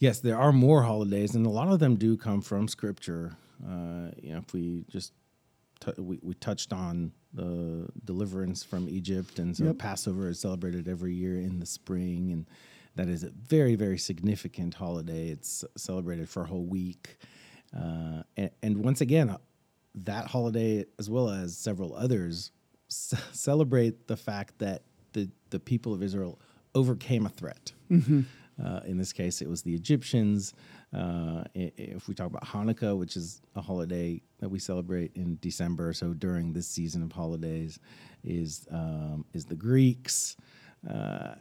Yes, 0.00 0.20
there 0.20 0.38
are 0.38 0.50
more 0.50 0.82
holidays, 0.82 1.34
and 1.34 1.44
a 1.46 1.50
lot 1.50 1.68
of 1.68 1.78
them 1.78 1.96
do 1.96 2.16
come 2.16 2.40
from 2.40 2.66
Scripture. 2.68 3.36
Uh, 3.62 4.10
you 4.20 4.32
know, 4.32 4.38
if 4.38 4.52
we 4.54 4.84
just 4.88 5.12
t- 5.80 5.92
we, 5.98 6.18
we 6.22 6.32
touched 6.34 6.72
on 6.72 7.12
the 7.34 7.86
deliverance 8.06 8.64
from 8.64 8.88
Egypt, 8.88 9.38
and 9.38 9.54
so 9.54 9.64
Yep. 9.66 9.78
Passover 9.78 10.30
is 10.30 10.40
celebrated 10.40 10.88
every 10.88 11.12
year 11.14 11.36
in 11.36 11.60
the 11.60 11.66
spring, 11.66 12.32
and 12.32 12.46
that 12.96 13.08
is 13.08 13.24
a 13.24 13.28
very 13.30 13.74
very 13.74 13.98
significant 13.98 14.72
holiday. 14.72 15.28
It's 15.28 15.64
celebrated 15.76 16.30
for 16.30 16.44
a 16.44 16.46
whole 16.46 16.64
week, 16.64 17.18
uh, 17.76 18.22
and, 18.38 18.50
and 18.62 18.82
once 18.82 19.02
again, 19.02 19.28
uh, 19.28 19.36
that 19.96 20.28
holiday 20.28 20.86
as 20.98 21.10
well 21.10 21.28
as 21.28 21.54
several 21.58 21.94
others 21.94 22.52
c- 22.88 23.18
celebrate 23.32 24.06
the 24.08 24.16
fact 24.16 24.58
that 24.60 24.82
the 25.12 25.28
the 25.50 25.60
people 25.60 25.92
of 25.92 26.02
Israel 26.02 26.40
overcame 26.74 27.26
a 27.26 27.28
threat. 27.28 27.72
Uh, 28.62 28.80
in 28.84 28.98
this 28.98 29.12
case, 29.12 29.40
it 29.40 29.48
was 29.48 29.62
the 29.62 29.74
Egyptians. 29.74 30.52
Uh, 30.92 31.44
if 31.54 32.08
we 32.08 32.14
talk 32.14 32.26
about 32.26 32.44
Hanukkah, 32.44 32.96
which 32.96 33.16
is 33.16 33.40
a 33.54 33.60
holiday 33.60 34.20
that 34.40 34.48
we 34.48 34.58
celebrate 34.58 35.12
in 35.14 35.38
December, 35.40 35.92
so 35.92 36.12
during 36.12 36.52
this 36.52 36.66
season 36.66 37.02
of 37.02 37.12
holidays, 37.12 37.78
is 38.24 38.66
um, 38.70 39.24
is 39.32 39.46
the 39.46 39.54
Greeks, 39.54 40.36
uh, 40.88 41.34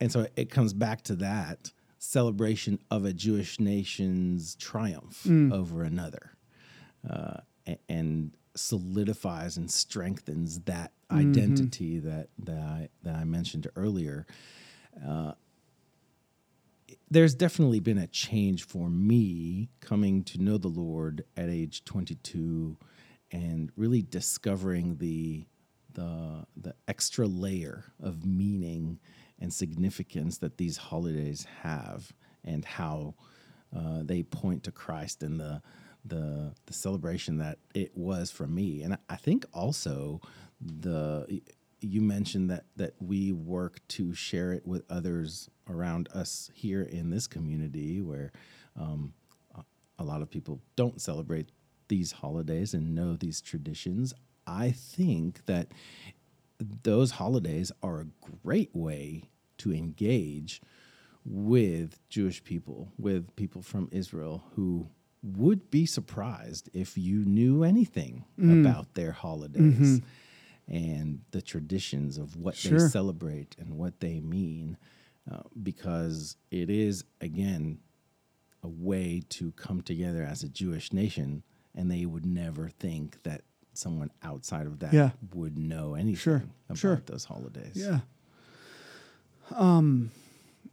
and 0.00 0.10
so 0.12 0.26
it 0.36 0.50
comes 0.50 0.72
back 0.72 1.02
to 1.02 1.14
that 1.16 1.72
celebration 1.98 2.78
of 2.90 3.04
a 3.04 3.12
Jewish 3.12 3.60
nation's 3.60 4.54
triumph 4.56 5.24
over 5.52 5.82
another, 5.82 6.32
uh, 7.08 7.38
and 7.88 8.32
solidifies 8.56 9.56
and 9.56 9.70
strengthens 9.70 10.60
that 10.60 10.92
identity 11.10 11.98
that 12.00 12.28
that 12.38 12.58
I 12.58 12.88
that 13.02 13.14
I 13.16 13.24
mentioned 13.24 13.68
earlier 13.76 14.26
there's 17.10 17.34
definitely 17.34 17.80
been 17.80 17.98
a 17.98 18.06
change 18.06 18.64
for 18.64 18.88
me 18.88 19.68
coming 19.80 20.22
to 20.24 20.38
know 20.38 20.58
the 20.58 20.68
Lord 20.68 21.24
at 21.36 21.48
age 21.48 21.84
22 21.84 22.76
and 23.32 23.70
really 23.76 24.02
discovering 24.02 24.96
the 24.96 25.46
the 25.92 26.46
the 26.56 26.74
extra 26.86 27.26
layer 27.26 27.84
of 28.00 28.24
meaning 28.24 29.00
and 29.40 29.52
significance 29.52 30.38
that 30.38 30.56
these 30.56 30.76
holidays 30.76 31.46
have 31.62 32.12
and 32.44 32.64
how 32.64 33.14
uh, 33.76 34.02
they 34.04 34.22
point 34.22 34.62
to 34.64 34.72
Christ 34.72 35.22
and 35.22 35.40
the 35.40 35.60
the 36.04 36.54
the 36.66 36.72
celebration 36.72 37.38
that 37.38 37.58
it 37.74 37.90
was 37.96 38.30
for 38.30 38.46
me. 38.46 38.82
And 38.82 38.94
I- 38.94 38.98
I 39.10 39.16
think 39.16 39.44
also 39.52 40.20
the 40.60 41.40
you 41.80 42.00
mentioned 42.00 42.50
that 42.50 42.64
that 42.76 42.94
we 43.00 43.32
work 43.32 43.80
to 43.88 44.14
share 44.14 44.52
it 44.52 44.66
with 44.66 44.82
others 44.90 45.48
around 45.68 46.08
us 46.14 46.50
here 46.54 46.82
in 46.82 47.10
this 47.10 47.26
community 47.26 48.00
where 48.00 48.32
um, 48.76 49.12
a 49.98 50.04
lot 50.04 50.22
of 50.22 50.30
people 50.30 50.60
don't 50.76 51.00
celebrate 51.00 51.50
these 51.88 52.12
holidays 52.12 52.72
and 52.74 52.94
know 52.94 53.16
these 53.16 53.40
traditions. 53.40 54.12
I 54.46 54.70
think 54.70 55.44
that 55.46 55.68
those 56.82 57.12
holidays 57.12 57.72
are 57.82 58.00
a 58.00 58.06
great 58.44 58.74
way 58.74 59.30
to 59.58 59.72
engage 59.72 60.60
with 61.24 61.98
Jewish 62.08 62.42
people, 62.44 62.92
with 62.98 63.34
people 63.36 63.62
from 63.62 63.88
Israel 63.92 64.42
who 64.54 64.88
would 65.22 65.70
be 65.70 65.84
surprised 65.84 66.70
if 66.72 66.96
you 66.96 67.24
knew 67.26 67.62
anything 67.62 68.24
Mm. 68.38 68.60
about 68.62 68.94
their 68.94 69.12
holidays 69.12 70.00
and 70.70 71.20
the 71.32 71.42
traditions 71.42 72.16
of 72.16 72.36
what 72.36 72.54
they 72.56 72.70
Mm-hmm. 72.70 72.86
Celebrate 72.86 73.56
and 73.58 73.76
what 73.76 73.98
they 74.00 74.20
mean, 74.20 74.76
uh, 75.30 75.42
because 75.62 76.36
it 76.50 76.70
is, 76.70 77.04
again, 77.20 77.80
a 78.62 78.68
way 78.68 79.22
to 79.30 79.50
come 79.52 79.80
together 79.82 80.22
as 80.22 80.42
a 80.44 80.48
Jewish 80.48 80.92
nation, 80.92 81.42
and 81.74 81.90
they 81.90 82.06
would 82.06 82.24
never 82.24 82.68
think 82.68 83.22
that 83.24 83.42
someone 83.72 84.10
outside 84.22 84.66
of 84.66 84.78
that 84.80 84.92
Yeah. 84.92 85.10
would 85.34 85.58
know 85.58 85.94
anything 85.94 86.16
Sure, 86.16 86.44
about 86.68 86.78
sure. 86.78 87.02
those 87.06 87.24
holidays. 87.24 87.72
Yeah. 87.74 88.00
Um, 89.54 90.10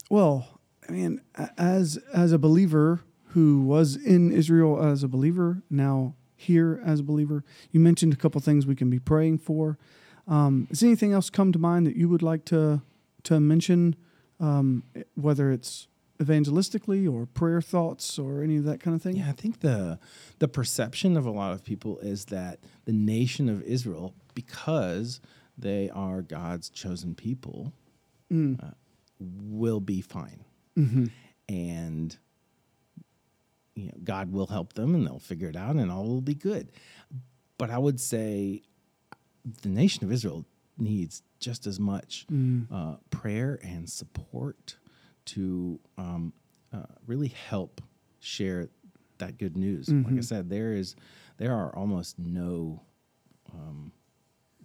well, 0.09 0.59
I 0.87 0.91
mean, 0.91 1.21
as 1.57 1.97
as 2.13 2.31
a 2.31 2.37
believer 2.37 3.01
who 3.29 3.61
was 3.61 3.95
in 3.95 4.31
Israel 4.31 4.81
as 4.83 5.03
a 5.03 5.07
believer, 5.07 5.61
now 5.69 6.15
here 6.37 6.81
as 6.85 6.99
a 7.01 7.03
believer, 7.03 7.43
you 7.71 7.79
mentioned 7.81 8.13
a 8.13 8.15
couple 8.15 8.39
things 8.39 8.65
we 8.65 8.75
can 8.75 8.89
be 8.89 8.99
praying 8.99 9.39
for. 9.39 9.77
Um, 10.27 10.67
does 10.69 10.83
anything 10.83 11.11
else 11.11 11.29
come 11.29 11.51
to 11.51 11.59
mind 11.59 11.85
that 11.87 11.95
you 11.97 12.07
would 12.09 12.21
like 12.21 12.45
to 12.45 12.81
to 13.23 13.39
mention, 13.41 13.95
um, 14.39 14.83
whether 15.15 15.51
it's 15.51 15.87
evangelistically 16.19 17.11
or 17.11 17.25
prayer 17.25 17.61
thoughts 17.61 18.17
or 18.19 18.41
any 18.43 18.57
of 18.57 18.63
that 18.65 18.79
kind 18.79 18.95
of 18.95 19.01
thing? 19.01 19.17
Yeah, 19.17 19.29
I 19.29 19.33
think 19.33 19.59
the 19.61 19.99
the 20.39 20.47
perception 20.47 21.17
of 21.17 21.25
a 21.25 21.31
lot 21.31 21.51
of 21.53 21.63
people 21.63 21.97
is 21.99 22.25
that 22.25 22.59
the 22.85 22.93
nation 22.93 23.49
of 23.49 23.61
Israel, 23.63 24.13
because 24.33 25.19
they 25.57 25.89
are 25.89 26.21
God's 26.21 26.69
chosen 26.69 27.15
people, 27.15 27.73
Mm. 28.31 28.61
uh, 28.61 28.71
will 29.19 29.79
be 29.79 30.01
fine, 30.01 30.43
Mm-hmm. 30.77 31.05
and 31.49 32.17
you 33.77 33.85
know 33.87 33.93
God 34.03 34.31
will 34.31 34.47
help 34.47 34.73
them, 34.73 34.95
and 34.95 35.05
they'll 35.05 35.19
figure 35.19 35.49
it 35.49 35.55
out, 35.55 35.75
and 35.75 35.91
all 35.91 36.05
will 36.05 36.21
be 36.21 36.35
good. 36.35 36.71
But 37.57 37.69
I 37.69 37.77
would 37.77 37.99
say 37.99 38.63
the 39.61 39.69
nation 39.69 40.03
of 40.03 40.11
Israel 40.11 40.45
needs 40.77 41.23
just 41.39 41.65
as 41.67 41.79
much 41.79 42.25
Mm. 42.31 42.67
uh, 42.71 42.95
prayer 43.09 43.59
and 43.63 43.89
support 43.89 44.77
to 45.25 45.79
um, 45.97 46.33
uh, 46.73 46.83
really 47.05 47.29
help 47.49 47.81
share 48.19 48.69
that 49.19 49.37
good 49.37 49.55
news. 49.55 49.89
Like 49.89 50.17
I 50.17 50.21
said, 50.21 50.49
there 50.49 50.73
is 50.73 50.95
there 51.37 51.53
are 51.53 51.75
almost 51.75 52.17
no 52.19 52.81
um, 53.53 53.91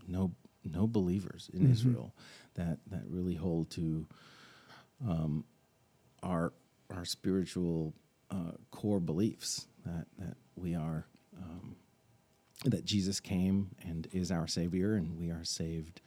no 0.06 0.32
no 0.64 0.86
believers 0.86 1.50
in 1.52 1.70
Israel 1.70 2.14
that 2.54 2.78
that 2.92 3.02
really 3.08 3.34
hold 3.34 3.70
to 3.72 4.06
um, 5.06 5.44
our 6.22 6.52
our 6.94 7.04
spiritual 7.04 7.94
uh, 8.32 8.52
core 8.70 9.00
beliefs 9.00 9.66
that 9.84 10.06
that 10.18 10.36
we 10.56 10.74
are 10.74 11.06
um, 11.36 11.76
that 12.64 12.84
Jesus 12.84 13.20
came 13.20 13.70
and 13.86 14.08
is 14.12 14.30
our 14.30 14.46
Savior, 14.46 14.94
and 14.94 15.18
we 15.18 15.30
are 15.30 15.44
saved 15.44 16.00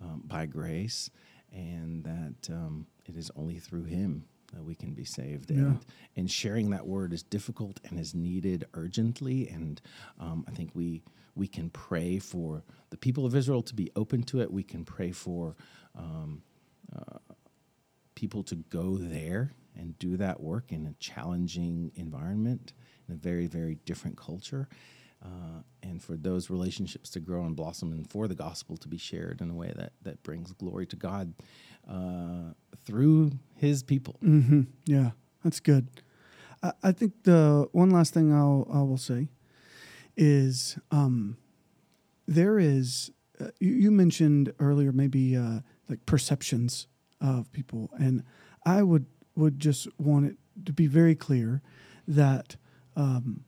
um, 0.00 0.22
by 0.24 0.46
grace, 0.46 1.10
and 1.52 2.04
that 2.04 2.52
um, 2.52 2.86
it 3.06 3.16
is 3.16 3.30
only 3.36 3.58
through 3.58 3.84
Him 3.84 4.24
that 4.52 4.62
we 4.62 4.74
can 4.74 4.92
be 4.92 5.04
saved. 5.04 5.50
And, 5.50 5.80
and 6.16 6.30
sharing 6.30 6.70
that 6.70 6.86
word 6.86 7.12
is 7.12 7.22
difficult 7.22 7.80
and 7.88 7.98
is 7.98 8.14
needed 8.14 8.66
urgently. 8.74 9.48
And 9.48 9.80
um, 10.20 10.44
I 10.46 10.50
think 10.50 10.70
we 10.74 11.02
we 11.34 11.48
can 11.48 11.70
pray 11.70 12.18
for 12.18 12.62
the 12.90 12.98
people 12.98 13.24
of 13.24 13.34
Israel 13.34 13.62
to 13.62 13.74
be 13.74 13.90
open 13.96 14.22
to 14.24 14.42
it. 14.42 14.52
We 14.52 14.62
can 14.62 14.84
pray 14.84 15.12
for 15.12 15.56
um, 15.96 16.42
uh, 16.94 17.18
people 18.14 18.42
to 18.44 18.56
go 18.56 18.98
there 18.98 19.52
and 19.76 19.98
do 19.98 20.16
that 20.16 20.40
work 20.40 20.72
in 20.72 20.86
a 20.86 20.94
challenging 20.94 21.92
environment, 21.94 22.72
in 23.08 23.14
a 23.14 23.16
very, 23.16 23.46
very 23.46 23.76
different 23.84 24.16
culture. 24.16 24.68
Uh, 25.24 25.62
and 25.82 26.02
for 26.02 26.16
those 26.16 26.50
relationships 26.50 27.08
to 27.10 27.20
grow 27.20 27.44
and 27.44 27.54
blossom, 27.54 27.92
and 27.92 28.10
for 28.10 28.26
the 28.26 28.34
gospel 28.34 28.76
to 28.76 28.88
be 28.88 28.98
shared 28.98 29.40
in 29.40 29.50
a 29.50 29.54
way 29.54 29.72
that, 29.76 29.92
that 30.02 30.22
brings 30.24 30.52
glory 30.52 30.84
to 30.86 30.96
God 30.96 31.32
uh, 31.88 32.52
through 32.84 33.30
His 33.54 33.82
people. 33.82 34.16
Mm-hmm. 34.22 34.62
Yeah, 34.84 35.10
that's 35.44 35.60
good. 35.60 35.88
I, 36.62 36.72
I 36.82 36.92
think 36.92 37.22
the 37.22 37.68
one 37.72 37.90
last 37.90 38.12
thing 38.14 38.32
I'll 38.32 38.66
I 38.72 38.82
will 38.82 38.98
say 38.98 39.28
is 40.16 40.76
um, 40.90 41.36
there 42.26 42.58
is 42.58 43.10
uh, 43.40 43.48
you, 43.60 43.72
you 43.72 43.90
mentioned 43.90 44.52
earlier 44.58 44.92
maybe 44.92 45.36
uh, 45.36 45.60
like 45.88 46.04
perceptions 46.04 46.88
of 47.20 47.50
people, 47.52 47.90
and 47.96 48.24
I 48.66 48.82
would 48.82 49.06
would 49.34 49.58
just 49.58 49.88
want 49.98 50.26
it 50.26 50.36
to 50.64 50.72
be 50.72 50.86
very 50.86 51.14
clear 51.14 51.62
that 52.06 52.56
um, 52.96 53.44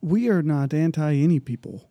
we 0.00 0.28
are 0.28 0.42
not 0.42 0.74
anti 0.74 1.14
any 1.14 1.40
people 1.40 1.88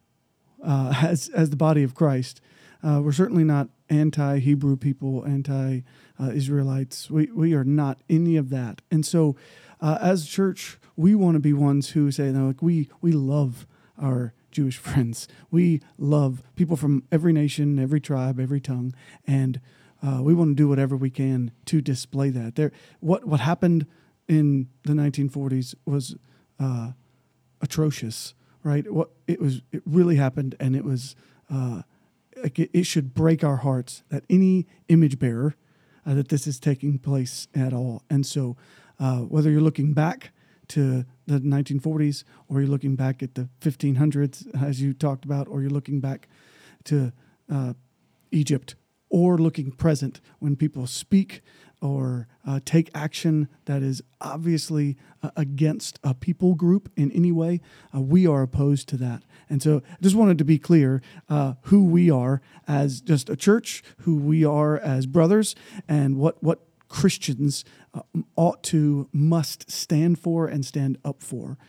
uh, 0.64 0.94
as 1.02 1.30
as 1.30 1.50
the 1.50 1.56
body 1.56 1.84
of 1.84 1.96
Christ. 1.96 2.42
Uh, 2.84 3.02
we're 3.02 3.14
certainly 3.14 3.46
not 3.46 3.70
anti 3.90 4.40
Hebrew 4.40 4.76
people, 4.76 5.26
anti 5.26 5.82
uh, 6.20 6.30
Israelites. 6.32 7.10
We 7.10 7.28
we 7.28 7.54
are 7.54 7.64
not 7.64 8.00
any 8.10 8.38
of 8.38 8.50
that. 8.50 8.82
And 8.92 9.06
so, 9.06 9.36
uh, 9.82 9.98
as 10.02 10.24
a 10.24 10.28
church, 10.28 10.78
we 10.96 11.16
want 11.16 11.36
to 11.36 11.40
be 11.40 11.54
ones 11.54 11.92
who 11.92 12.12
say, 12.12 12.32
no, 12.32 12.48
like 12.48 12.62
we 12.62 12.90
we 13.02 13.12
love 13.12 13.66
our 14.00 14.34
Jewish 14.52 14.78
friends. 14.80 15.28
We 15.50 15.82
love 15.98 16.44
people 16.56 16.76
from 16.76 17.04
every 17.12 17.34
nation, 17.34 17.80
every 17.80 18.02
tribe, 18.02 18.40
every 18.40 18.62
tongue, 18.62 18.94
and 19.26 19.60
uh, 20.06 20.22
we 20.22 20.34
want 20.34 20.52
to 20.52 20.56
do 20.56 20.68
whatever 20.68 20.96
we 20.98 21.10
can 21.10 21.52
to 21.66 21.82
display 21.82 22.30
that. 22.30 22.56
There, 22.56 22.72
what 23.00 23.26
what 23.26 23.40
happened 23.40 23.88
in 24.28 24.70
the 24.84 24.94
1940s 24.94 25.76
was. 25.86 26.16
Uh, 26.60 26.92
atrocious, 27.64 28.36
right? 28.64 28.92
What 28.92 29.10
it 29.26 29.42
was, 29.42 29.62
it 29.72 29.82
really 29.86 30.18
happened, 30.18 30.56
and 30.60 30.76
it 30.76 30.84
was, 30.84 31.16
uh, 31.50 31.82
it, 32.36 32.70
it 32.74 32.84
should 32.84 33.16
break 33.16 33.44
our 33.44 33.58
hearts 33.58 34.04
that 34.10 34.26
any 34.30 34.68
image 34.90 35.18
bearer 35.18 35.56
uh, 36.06 36.14
that 36.14 36.28
this 36.28 36.46
is 36.46 36.60
taking 36.60 37.00
place 37.00 37.48
at 37.56 37.74
all. 37.74 38.04
And 38.10 38.26
so, 38.26 38.58
uh, 39.00 39.20
whether 39.20 39.50
you're 39.50 39.62
looking 39.62 39.94
back 39.94 40.32
to 40.68 41.06
the 41.26 41.40
1940s 41.40 42.24
or 42.48 42.60
you're 42.60 42.70
looking 42.70 42.96
back 42.96 43.24
at 43.24 43.36
the 43.36 43.50
1500s, 43.62 44.62
as 44.62 44.82
you 44.82 44.94
talked 44.94 45.26
about, 45.26 45.48
or 45.48 45.62
you're 45.62 45.70
looking 45.70 46.00
back 46.00 46.28
to 46.84 47.14
uh, 47.52 47.74
Egypt, 48.32 48.76
or 49.14 49.38
looking 49.38 49.72
present 49.72 50.20
when 50.40 50.56
people 50.56 50.88
speak 50.88 51.44
or 51.84 52.28
uh, 52.48 52.60
take 52.66 52.90
action 52.96 53.48
that 53.66 53.84
is 53.84 54.02
obviously 54.20 54.98
uh, 55.22 55.30
against 55.36 56.00
a 56.04 56.16
people 56.16 56.56
group 56.56 56.90
in 56.96 57.12
any 57.12 57.32
way, 57.32 57.62
uh, 57.96 58.02
we 58.02 58.26
are 58.26 58.42
opposed 58.42 58.90
to 58.90 58.98
that. 58.98 59.22
And 59.50 59.62
so 59.62 59.84
I 59.88 59.98
just 60.02 60.16
wanted 60.16 60.40
to 60.40 60.44
be 60.44 60.58
clear 60.58 61.04
uh, 61.30 61.54
who 61.64 61.86
we 61.86 62.10
are 62.10 62.42
as 62.68 63.02
just 63.02 63.30
a 63.30 63.36
church, 63.36 63.84
who 64.00 64.16
we 64.16 64.44
are 64.44 64.80
as 64.80 65.06
brothers, 65.06 65.54
and 65.88 66.18
what, 66.18 66.42
what 66.42 66.62
Christians 66.88 67.64
uh, 67.94 68.02
ought 68.36 68.64
to, 68.64 69.10
must 69.14 69.70
stand 69.70 70.18
for 70.18 70.48
and 70.48 70.66
stand 70.66 70.98
up 71.06 71.22
for. 71.22 71.60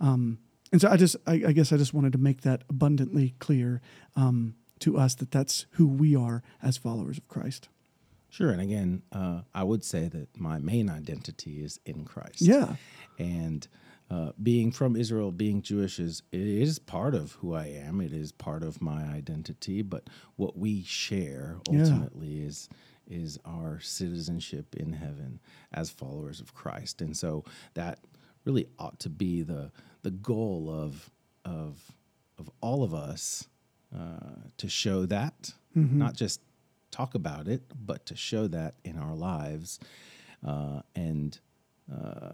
Um, 0.00 0.38
and 0.72 0.80
so 0.80 0.88
I 0.88 0.96
just, 0.96 1.16
I, 1.26 1.34
I 1.48 1.52
guess 1.52 1.70
I 1.70 1.76
just 1.76 1.92
wanted 1.92 2.12
to 2.12 2.18
make 2.18 2.40
that 2.42 2.62
abundantly 2.70 3.34
clear 3.40 3.82
um, 4.16 4.54
to 4.84 4.96
us 4.98 5.14
that 5.16 5.30
that's 5.30 5.66
who 5.72 5.86
we 5.86 6.14
are 6.16 6.42
as 6.62 6.76
followers 6.76 7.18
of 7.18 7.26
Christ. 7.28 7.68
Sure. 8.28 8.50
And 8.50 8.60
again, 8.60 9.02
uh, 9.12 9.42
I 9.54 9.62
would 9.62 9.84
say 9.84 10.08
that 10.08 10.28
my 10.38 10.58
main 10.58 10.90
identity 10.90 11.62
is 11.62 11.78
in 11.86 12.04
Christ. 12.04 12.40
Yeah. 12.40 12.76
And 13.18 13.66
uh, 14.10 14.32
being 14.42 14.72
from 14.72 14.96
Israel, 14.96 15.30
being 15.30 15.62
Jewish 15.62 15.98
is 15.98 16.22
it 16.32 16.40
is 16.66 16.78
part 16.78 17.14
of 17.14 17.32
who 17.40 17.54
I 17.54 17.66
am. 17.66 18.00
It 18.00 18.12
is 18.12 18.32
part 18.32 18.62
of 18.62 18.82
my 18.82 19.02
identity. 19.04 19.82
But 19.82 20.10
what 20.36 20.56
we 20.58 20.82
share 20.82 21.58
Yeah. 21.70 21.80
ultimately 21.82 22.40
is 22.40 22.68
is 23.06 23.38
our 23.44 23.80
citizenship 23.80 24.74
in 24.74 24.94
heaven 24.94 25.38
as 25.72 25.90
followers 25.90 26.40
of 26.40 26.54
Christ. 26.54 27.02
And 27.02 27.14
so 27.16 27.44
that 27.74 27.98
really 28.44 28.66
ought 28.78 28.98
to 29.00 29.10
be 29.10 29.42
the 29.42 29.70
the 30.02 30.10
goal 30.10 30.70
of 30.70 31.10
of 31.44 31.92
of 32.38 32.50
all 32.60 32.82
of 32.82 32.92
us 32.92 33.48
uh, 33.94 34.48
to 34.58 34.68
show 34.68 35.06
that, 35.06 35.52
not 35.74 36.14
just 36.14 36.40
talk 36.90 37.14
about 37.14 37.48
it, 37.48 37.62
but 37.84 38.06
to 38.06 38.16
show 38.16 38.46
that 38.48 38.74
in 38.84 38.96
our 38.98 39.14
lives, 39.14 39.80
uh, 40.46 40.80
and 40.94 41.38
uh, 41.92 42.32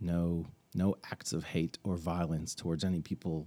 no 0.00 0.46
no 0.74 0.94
acts 1.10 1.32
of 1.32 1.44
hate 1.44 1.78
or 1.84 1.96
violence 1.96 2.54
towards 2.54 2.84
any 2.84 3.00
people 3.00 3.46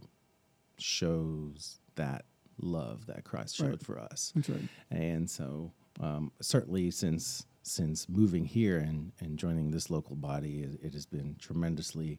shows 0.78 1.80
that 1.96 2.26
love 2.62 3.06
that 3.06 3.24
Christ 3.24 3.56
showed 3.56 3.70
Right. 3.70 3.84
for 3.84 4.00
us. 4.00 4.32
That's 4.36 4.50
right. 4.50 4.68
And 4.90 5.30
so, 5.30 5.72
um, 6.00 6.32
certainly 6.42 6.92
since 6.92 7.46
since 7.62 8.10
moving 8.10 8.46
here 8.46 8.80
and, 8.80 9.12
and 9.20 9.38
joining 9.38 9.70
this 9.70 9.90
local 9.90 10.16
body, 10.16 10.62
it, 10.64 10.80
it 10.88 10.94
has 10.94 11.06
been 11.06 11.36
tremendously 11.40 12.18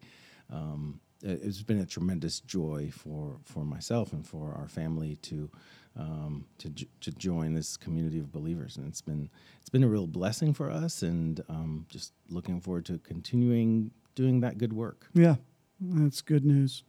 um, 0.50 1.00
it's 1.22 1.62
been 1.62 1.80
a 1.80 1.87
tremendous 1.87 2.40
joy 2.40 2.90
for 2.92 3.38
for 3.44 3.64
myself 3.64 4.12
and 4.12 4.26
for 4.26 4.54
our 4.54 4.68
family 4.68 5.16
to 5.22 5.50
um, 5.96 6.46
to 6.59 6.70
to 7.00 7.11
join 7.12 7.54
this 7.54 7.76
community 7.76 8.18
of 8.18 8.33
believers, 8.33 8.76
and 8.76 8.87
it's 8.87 9.00
been 9.02 9.30
it's 9.61 9.70
been 9.70 9.85
a 9.85 9.88
real 9.88 10.06
blessing 10.06 10.54
for 10.54 10.70
us, 10.70 11.02
and 11.02 11.42
um, 11.48 11.87
just 11.88 12.12
looking 12.28 12.61
forward 12.61 12.85
to 12.87 12.98
continuing 12.98 13.90
doing 14.14 14.40
that 14.40 14.59
good 14.59 14.72
work. 14.72 15.09
Yeah, 15.14 15.37
that's 15.80 16.20
good 16.20 16.44
news. 16.44 16.85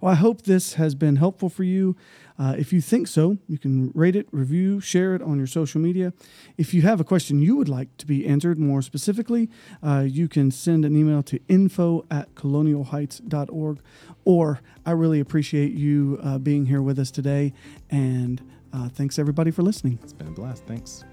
Well, 0.00 0.12
I 0.12 0.16
hope 0.16 0.42
this 0.42 0.74
has 0.74 0.94
been 0.94 1.16
helpful 1.16 1.48
for 1.48 1.64
you. 1.64 1.96
Uh, 2.38 2.54
if 2.58 2.72
you 2.72 2.80
think 2.80 3.06
so, 3.06 3.38
you 3.46 3.58
can 3.58 3.92
rate 3.94 4.16
it, 4.16 4.26
review, 4.32 4.80
share 4.80 5.14
it 5.14 5.22
on 5.22 5.38
your 5.38 5.46
social 5.46 5.80
media. 5.80 6.12
If 6.58 6.74
you 6.74 6.82
have 6.82 7.00
a 7.00 7.04
question 7.04 7.40
you 7.40 7.56
would 7.56 7.68
like 7.68 7.96
to 7.98 8.06
be 8.06 8.26
answered 8.26 8.58
more 8.58 8.82
specifically, 8.82 9.48
uh, 9.82 10.04
you 10.06 10.28
can 10.28 10.50
send 10.50 10.84
an 10.84 10.96
email 10.96 11.22
to 11.24 11.38
info 11.48 12.04
at 12.10 12.34
colonialheights.org. 12.34 13.80
Or 14.24 14.60
I 14.84 14.90
really 14.92 15.20
appreciate 15.20 15.72
you 15.72 16.18
uh, 16.22 16.38
being 16.38 16.66
here 16.66 16.82
with 16.82 16.98
us 16.98 17.10
today. 17.10 17.52
And 17.90 18.42
uh, 18.72 18.88
thanks 18.88 19.18
everybody 19.18 19.52
for 19.52 19.62
listening. 19.62 20.00
It's 20.02 20.12
been 20.12 20.28
a 20.28 20.32
blast. 20.32 20.64
Thanks. 20.66 21.04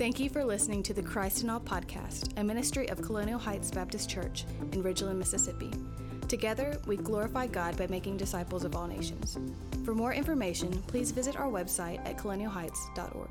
Thank 0.00 0.18
you 0.18 0.30
for 0.30 0.42
listening 0.42 0.82
to 0.84 0.94
the 0.94 1.02
Christ 1.02 1.42
in 1.42 1.50
All 1.50 1.60
podcast, 1.60 2.32
a 2.38 2.42
ministry 2.42 2.88
of 2.88 3.02
Colonial 3.02 3.38
Heights 3.38 3.70
Baptist 3.70 4.08
Church 4.08 4.46
in 4.72 4.82
Ridgeland, 4.82 5.16
Mississippi. 5.16 5.70
Together, 6.26 6.80
we 6.86 6.96
glorify 6.96 7.46
God 7.46 7.76
by 7.76 7.86
making 7.88 8.16
disciples 8.16 8.64
of 8.64 8.74
all 8.74 8.86
nations. 8.86 9.38
For 9.84 9.94
more 9.94 10.14
information, 10.14 10.72
please 10.86 11.10
visit 11.10 11.36
our 11.36 11.48
website 11.48 11.98
at 12.06 12.16
colonialheights.org. 12.16 13.28